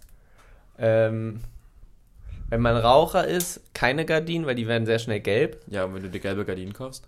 [0.77, 1.41] Ähm,
[2.49, 5.61] wenn man Raucher ist, keine Gardinen, weil die werden sehr schnell gelb.
[5.67, 7.07] Ja, und wenn du dir gelbe Gardinen kaufst?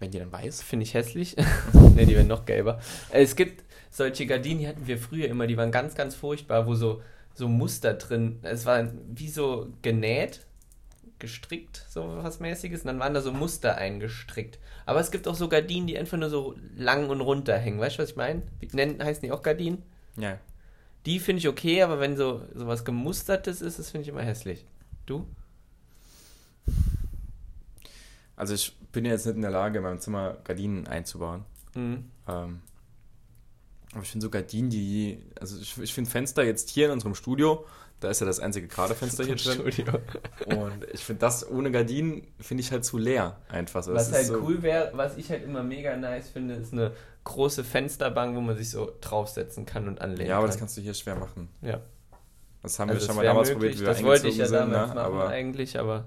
[0.00, 0.62] Wenn die dann weiß?
[0.62, 1.36] finde ich hässlich.
[1.94, 2.80] ne, die werden noch gelber.
[3.10, 6.66] Äh, Es gibt solche Gardinen, die hatten wir früher immer, die waren ganz, ganz furchtbar,
[6.66, 7.02] wo so,
[7.34, 10.40] so Muster drin, es war wie so genäht,
[11.18, 14.58] gestrickt, so was mäßiges, und dann waren da so Muster eingestrickt.
[14.86, 17.78] Aber es gibt auch so Gardinen, die einfach nur so lang und runter hängen.
[17.78, 18.42] Weißt du, was ich meine?
[18.72, 19.82] Nennen, heißen die auch Gardinen?
[20.16, 20.38] Ja.
[21.06, 24.64] Die finde ich okay, aber wenn so sowas gemustertes ist, das finde ich immer hässlich.
[25.06, 25.26] Du?
[28.34, 31.44] Also ich bin jetzt nicht in der Lage, in meinem Zimmer Gardinen einzubauen.
[31.74, 32.10] Mhm.
[32.28, 32.60] Ähm,
[33.92, 37.14] aber ich finde so Gardinen, die, also ich, ich finde Fenster jetzt hier in unserem
[37.14, 37.66] Studio,
[38.00, 39.60] da ist ja das einzige gerade Fenster hier drin.
[40.46, 43.82] Und ich finde das ohne Gardinen, finde ich halt zu leer einfach.
[43.82, 46.92] So, Was halt so, cool wäre, was ich halt immer mega nice finde, ist eine
[47.24, 50.60] große Fensterbank, wo man sich so draufsetzen kann und anlehnen Ja, aber das kann.
[50.62, 51.48] kannst du hier schwer machen.
[51.60, 51.80] Ja.
[52.62, 54.44] Das haben Also wir schon mal damals möglich, probiert, wie wir Das wollte ich ja
[54.46, 55.18] eingezogen damals sind, machen ne?
[55.18, 56.04] aber eigentlich, aber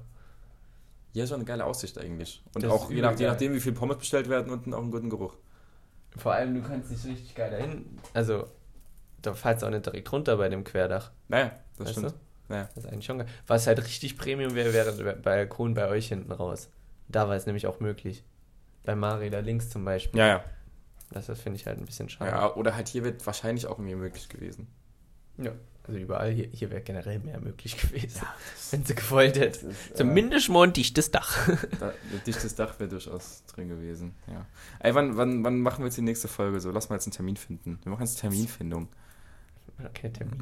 [1.13, 2.43] hier ist schon eine geile Aussicht eigentlich.
[2.53, 4.91] Und Das auch je, nach, je nachdem, wie viel Pommes bestellt werden, unten auch einen
[4.91, 5.33] guten Geruch.
[6.17, 8.47] Vor allem du kannst dich richtig geil dahin, also
[9.21, 11.11] da fällst du auch nicht direkt runter bei dem Querdach.
[11.27, 12.11] Naja, das Weißt stimmt.
[12.11, 12.53] du?
[12.53, 12.69] Naja.
[12.75, 13.27] Das ist eigentlich schon geil.
[13.47, 16.69] Was halt richtig Premium wäre, wäre der Balkon bei euch hinten raus.
[17.07, 18.23] Da war es nämlich auch möglich.
[18.83, 20.19] Bei Mari da links zum Beispiel.
[20.19, 20.43] Ja, ja.
[21.11, 22.31] Das, das finde ich halt ein bisschen schade.
[22.31, 22.53] ja.
[22.55, 24.67] Oder halt hier wird wahrscheinlich auch irgendwie möglich gewesen.
[25.37, 25.51] Ja,
[25.87, 28.21] also überall hier, hier wäre generell mehr möglich gewesen,
[28.71, 29.69] wenn sie gewollt hätte.
[29.93, 31.47] Zumindest mal ein dichtes Dach.
[31.79, 34.45] Da, ein dichtes Dach wäre durchaus drin gewesen, ja.
[34.79, 36.71] Ey, wann, wann, wann machen wir jetzt die nächste Folge so?
[36.71, 37.79] Lass mal jetzt einen Termin finden.
[37.83, 38.87] Wir machen jetzt Terminfindung.
[39.83, 40.39] Okay, Termin.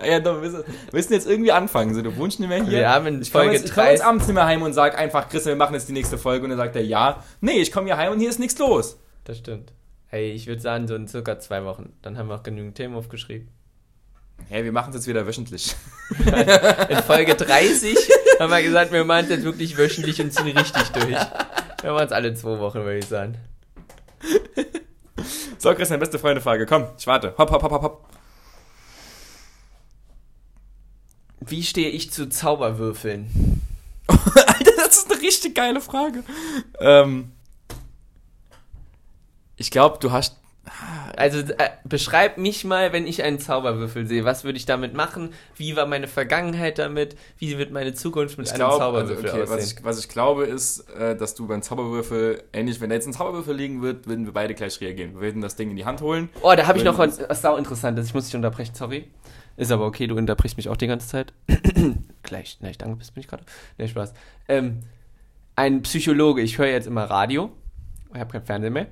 [0.04, 1.94] ja, doch, wir müssen, wir müssen jetzt irgendwie anfangen.
[1.94, 2.78] So, du wohnst nicht mehr hier.
[2.78, 4.62] Wir haben in ich komme Folge jetzt, ich komm jetzt 30 abends nicht mehr heim
[4.62, 6.44] und sag einfach, Chris, wir machen jetzt die nächste Folge.
[6.44, 7.22] Und dann sagt er, ja.
[7.40, 8.98] Nee, ich komme hier heim und hier ist nichts los.
[9.24, 9.72] Das stimmt.
[10.06, 11.92] Hey, ich würde sagen, so in circa zwei Wochen.
[12.00, 13.48] Dann haben wir auch genügend Themen aufgeschrieben.
[14.48, 15.74] Hey, wir machen es jetzt wieder wöchentlich.
[16.88, 17.96] In Folge 30
[18.38, 21.16] haben wir gesagt, wir machen es jetzt wirklich wöchentlich und ziehen richtig durch.
[21.82, 23.38] Wir machen es alle zwei Wochen, würde ich sagen.
[25.58, 26.66] So, Christian, beste Freunde-Frage.
[26.66, 27.34] Komm, ich warte.
[27.38, 28.08] Hopp, hopp, hopp, hopp, hopp.
[31.40, 33.62] Wie stehe ich zu Zauberwürfeln?
[34.08, 36.22] Alter, das ist eine richtig geile Frage.
[36.80, 37.32] Ähm,
[39.56, 40.36] ich glaube, du hast.
[41.16, 44.24] Also äh, beschreib mich mal, wenn ich einen Zauberwürfel sehe.
[44.24, 45.30] Was würde ich damit machen?
[45.56, 47.16] Wie war meine Vergangenheit damit?
[47.38, 49.76] Wie wird meine Zukunft mit Ich einem also, Zauberwürfel okay, was aussehen?
[49.78, 53.12] ich, was ich glaube, ist, äh, dass du beim Zauberwürfel, ähnlich, wenn da jetzt ein
[53.12, 55.14] Zauberwürfel liegen wird, würden wir beide gleich reagieren.
[55.14, 56.30] Wir würden das Ding in die Hand holen.
[56.42, 58.06] Oh, da habe ich noch was, was sau interessantes.
[58.06, 59.08] Ich muss dich unterbrechen, sorry.
[59.56, 61.32] Ist aber okay, du unterbrichst mich auch die ganze Zeit.
[62.22, 63.44] Gleich, leicht angepisst bin ich gerade.
[63.78, 64.12] Nee, Spaß.
[64.48, 64.80] Ähm,
[65.56, 67.52] ein Psychologe, ich höre jetzt immer Radio.
[68.12, 68.86] Ich habe kein Fernsehen mehr.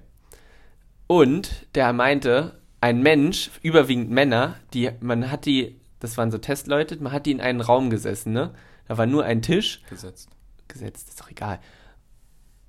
[1.12, 6.96] Und der meinte, ein Mensch, überwiegend Männer, die, man hat die, das waren so Testleute,
[7.02, 8.54] man hat die in einen Raum gesessen, ne?
[8.88, 10.30] Da war nur ein Tisch, Gesetzt.
[10.68, 11.60] gesetzt, ist doch egal.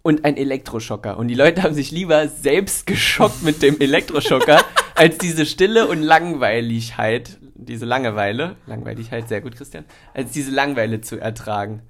[0.02, 1.18] Und ein Elektroschocker.
[1.18, 4.62] Und die Leute haben sich lieber selbst geschockt mit dem Elektroschocker,
[4.96, 11.18] als diese Stille und Langweiligkeit, diese Langeweile, Langweiligkeit, sehr gut, Christian, als diese Langweile zu
[11.18, 11.82] ertragen.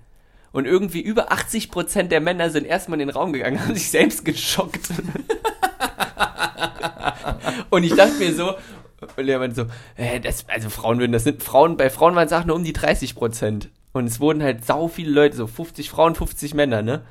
[0.52, 4.24] Und irgendwie über 80% der Männer sind erstmal in den Raum gegangen, haben sich selbst
[4.24, 4.90] geschockt.
[7.70, 8.56] und ich dachte mir so,
[9.18, 9.66] und der meinte so,
[9.96, 12.64] äh, das, also Frauen würden das nicht, Frauen, bei Frauen waren es auch nur um
[12.64, 13.68] die 30%.
[13.94, 17.04] Und es wurden halt sau viele Leute, so 50 Frauen, 50 Männer, ne?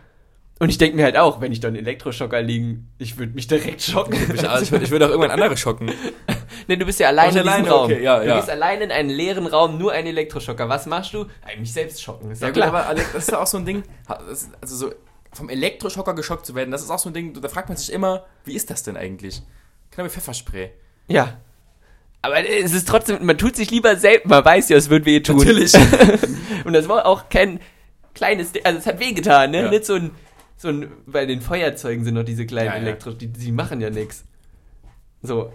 [0.59, 3.49] Und ich denke mir halt auch, wenn ich da einen Elektroschocker liegen, ich würde mich
[3.49, 4.15] direkt schocken.
[4.15, 5.91] Ich, ich würde würd auch irgendwann andere schocken.
[6.69, 7.85] nee, du bist ja allein in diesem alleine, Raum.
[7.85, 8.37] okay, ja, du ja.
[8.37, 10.69] gehst allein in einen leeren Raum, nur ein Elektroschocker.
[10.69, 11.27] Was machst du?
[11.45, 12.31] Eigentlich selbst schocken.
[12.31, 12.69] Ist Ja, ja, gut, klar.
[12.69, 14.93] aber Alex, das ist ja auch so ein Ding, also so
[15.33, 17.93] vom Elektroschocker geschockt zu werden, das ist auch so ein Ding, da fragt man sich
[17.93, 19.43] immer, wie ist das denn eigentlich?
[19.91, 20.71] Genau wie Pfefferspray.
[21.09, 21.39] ja.
[22.25, 25.19] Aber es ist trotzdem, man tut sich lieber selbst, man weiß ja, es wird weh
[25.19, 25.39] tun.
[25.39, 25.75] Natürlich.
[26.65, 27.59] Und das war auch kein
[28.15, 29.63] kleines, Ding, also es hat wehgetan, ne?
[29.63, 29.71] Ja.
[29.71, 30.13] Nicht so ein,
[30.57, 32.81] so ein, bei den Feuerzeugen sind noch diese kleinen Ja, ja.
[32.81, 34.25] Elektro, die, die machen ja nichts.
[35.23, 35.53] So.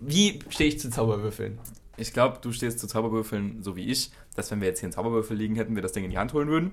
[0.00, 1.58] Wie stehe ich zu Zauberwürfeln?
[1.98, 4.94] Ich glaube, du stehst zu Zauberwürfeln so wie ich, dass wenn wir jetzt hier einen
[4.94, 6.70] Zauberwürfel liegen hätten, wir das Ding in die Hand holen würden.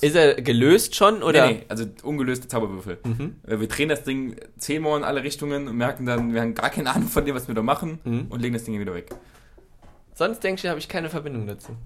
[0.00, 1.46] Ist er gelöst schon oder?
[1.46, 2.98] Nee, nee, also ungelöste Zauberwürfel.
[3.04, 3.36] Mhm.
[3.46, 6.90] Wir drehen das Ding zehnmal in alle Richtungen und merken dann, wir haben gar keine
[6.94, 8.26] Ahnung von dem, was wir da machen Mhm.
[8.28, 9.10] und legen das Ding wieder weg.
[10.14, 11.76] Sonst denke ich, habe ich keine Verbindung dazu.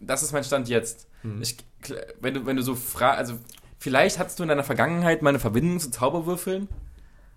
[0.00, 1.08] Das ist mein Stand jetzt.
[1.22, 1.40] Mhm.
[1.42, 1.56] Ich,
[2.20, 3.34] wenn, du, wenn du so fragst, also
[3.78, 6.68] vielleicht hattest du in deiner Vergangenheit mal eine Verbindung zu Zauberwürfeln,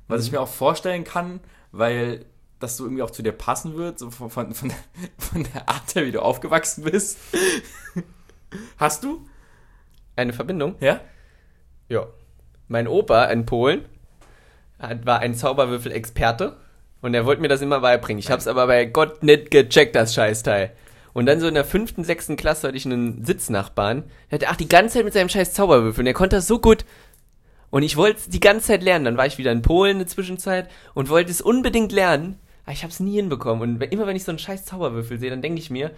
[0.08, 0.38] was ich Mhm.
[0.38, 1.40] mir auch vorstellen kann,
[1.72, 2.26] weil
[2.60, 4.72] das so irgendwie auch zu dir passen wird, so von, von, von,
[5.18, 7.18] von der Art her, wie du aufgewachsen bist.
[8.78, 9.26] Hast du?
[10.18, 10.76] Eine Verbindung?
[10.80, 11.00] Ja?
[11.90, 12.08] Ja.
[12.68, 13.86] Mein Opa in Polen
[14.80, 16.58] hat, war ein Zauberwürfel-Experte
[17.02, 18.20] und er wollte mir das immer beibringen.
[18.20, 20.72] Ich hab's aber bei Gott nicht gecheckt, das Scheißteil.
[21.14, 24.56] Und dann so in der fünften, sechsten Klasse hatte ich einen Sitznachbarn, der hatte ach
[24.56, 26.84] die ganze Zeit mit seinem scheiß Zauberwürfel und er konnte das so gut.
[27.70, 29.06] Und ich wollte es die ganze Zeit lernen.
[29.06, 32.74] Dann war ich wieder in Polen in der Zwischenzeit und wollte es unbedingt lernen, aber
[32.74, 33.62] ich hab's nie hinbekommen.
[33.62, 35.92] Und immer wenn ich so einen scheiß Zauberwürfel sehe, dann denke ich mir,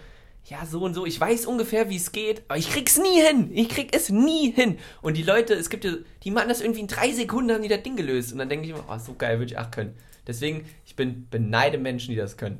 [0.46, 3.50] ja, so und so, ich weiß ungefähr, wie es geht, aber ich krieg's nie hin.
[3.52, 4.78] Ich krieg es nie hin.
[5.02, 5.92] Und die Leute, es gibt ja,
[6.24, 8.32] die machen das irgendwie in drei Sekunden, haben die das Ding gelöst.
[8.32, 9.94] Und dann denke ich mir, oh, so geil, würde ich auch können.
[10.26, 12.58] Deswegen, ich bin beneide Menschen, die das können.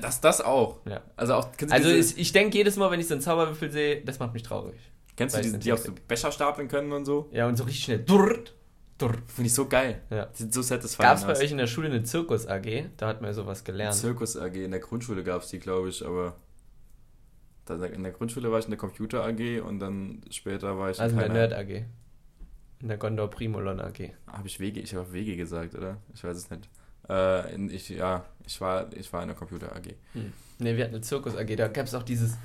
[0.00, 0.80] Das, das auch.
[0.86, 1.02] Ja.
[1.16, 4.18] Also auch, Also ist, ich denke jedes Mal, wenn ich so einen Zauberwürfel sehe, das
[4.18, 4.76] macht mich traurig.
[5.16, 7.28] kennst du diese, nicht, die auch so Becher stapeln können und so?
[7.32, 7.98] Ja, und so richtig schnell.
[7.98, 8.54] Durrt,
[8.98, 9.30] durrt.
[9.30, 10.00] Finde ich so geil.
[10.10, 10.28] Ja.
[10.32, 12.86] Sieht so satisfying Gab es bei euch in der Schule eine Zirkus AG?
[12.96, 13.94] Da hat man ja sowas gelernt.
[13.94, 16.36] Zirkus AG, in der Grundschule gab es die, glaube ich, aber
[17.74, 21.14] in der Grundschule war ich in der Computer AG und dann später war ich Also
[21.14, 21.84] in der Nerd AG.
[22.80, 24.12] In der Gondor Primolon AG.
[24.26, 25.96] Habe ich WG, ich habe WG gesagt, oder?
[26.14, 26.68] Ich weiß es nicht.
[27.08, 29.94] Äh, in, ich, ja, ich war, ich war in der Computer AG.
[30.58, 31.56] Ne, wir hatten eine Zirkus AG.
[31.56, 32.36] Da gab es auch dieses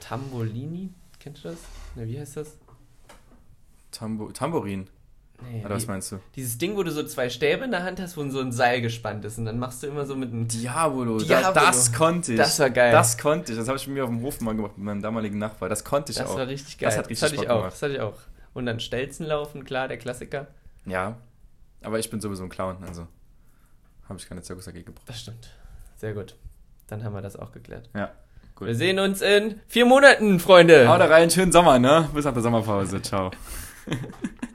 [0.00, 0.90] Tambolini.
[1.18, 1.58] Kennst du das?
[1.94, 2.58] Ne, wie heißt das?
[3.90, 4.88] Tambo, Tambourin,
[5.50, 6.20] Nee, oder was meinst du?
[6.36, 8.80] dieses Ding, wo du so zwei Stäbe in der Hand hast, wo so ein Seil
[8.80, 9.38] gespannt ist.
[9.38, 10.48] Und dann machst du immer so mit einem.
[10.48, 11.52] Diabolo, Diabolo.
[11.54, 12.38] Da, das konnte ich.
[12.38, 12.92] Das war geil.
[12.92, 13.58] Das konnte ich.
[13.58, 15.68] Das habe ich mir auf dem Hof mal gemacht mit meinem damaligen Nachbar.
[15.68, 16.36] Das konnte ich Das auch.
[16.36, 16.88] war richtig geil.
[16.90, 17.56] Das hat richtig hatte ich Bock auch.
[17.58, 17.72] gemacht.
[17.72, 18.18] Das hatte ich auch.
[18.54, 20.46] Und dann Stelzen laufen, klar, der Klassiker.
[20.86, 21.16] Ja,
[21.82, 23.06] aber ich bin sowieso ein Clown, also
[24.08, 25.08] habe ich keine Zirkus AG gebraucht.
[25.08, 25.50] Das stimmt.
[25.96, 26.36] Sehr gut.
[26.86, 27.88] Dann haben wir das auch geklärt.
[27.94, 28.12] Ja,
[28.54, 28.68] gut.
[28.68, 30.86] Wir sehen uns in vier Monaten, Freunde.
[30.88, 32.08] Haut rein, schönen Sommer, ne?
[32.14, 33.00] Bis nach der Sommerpause.
[33.02, 33.30] Ciao.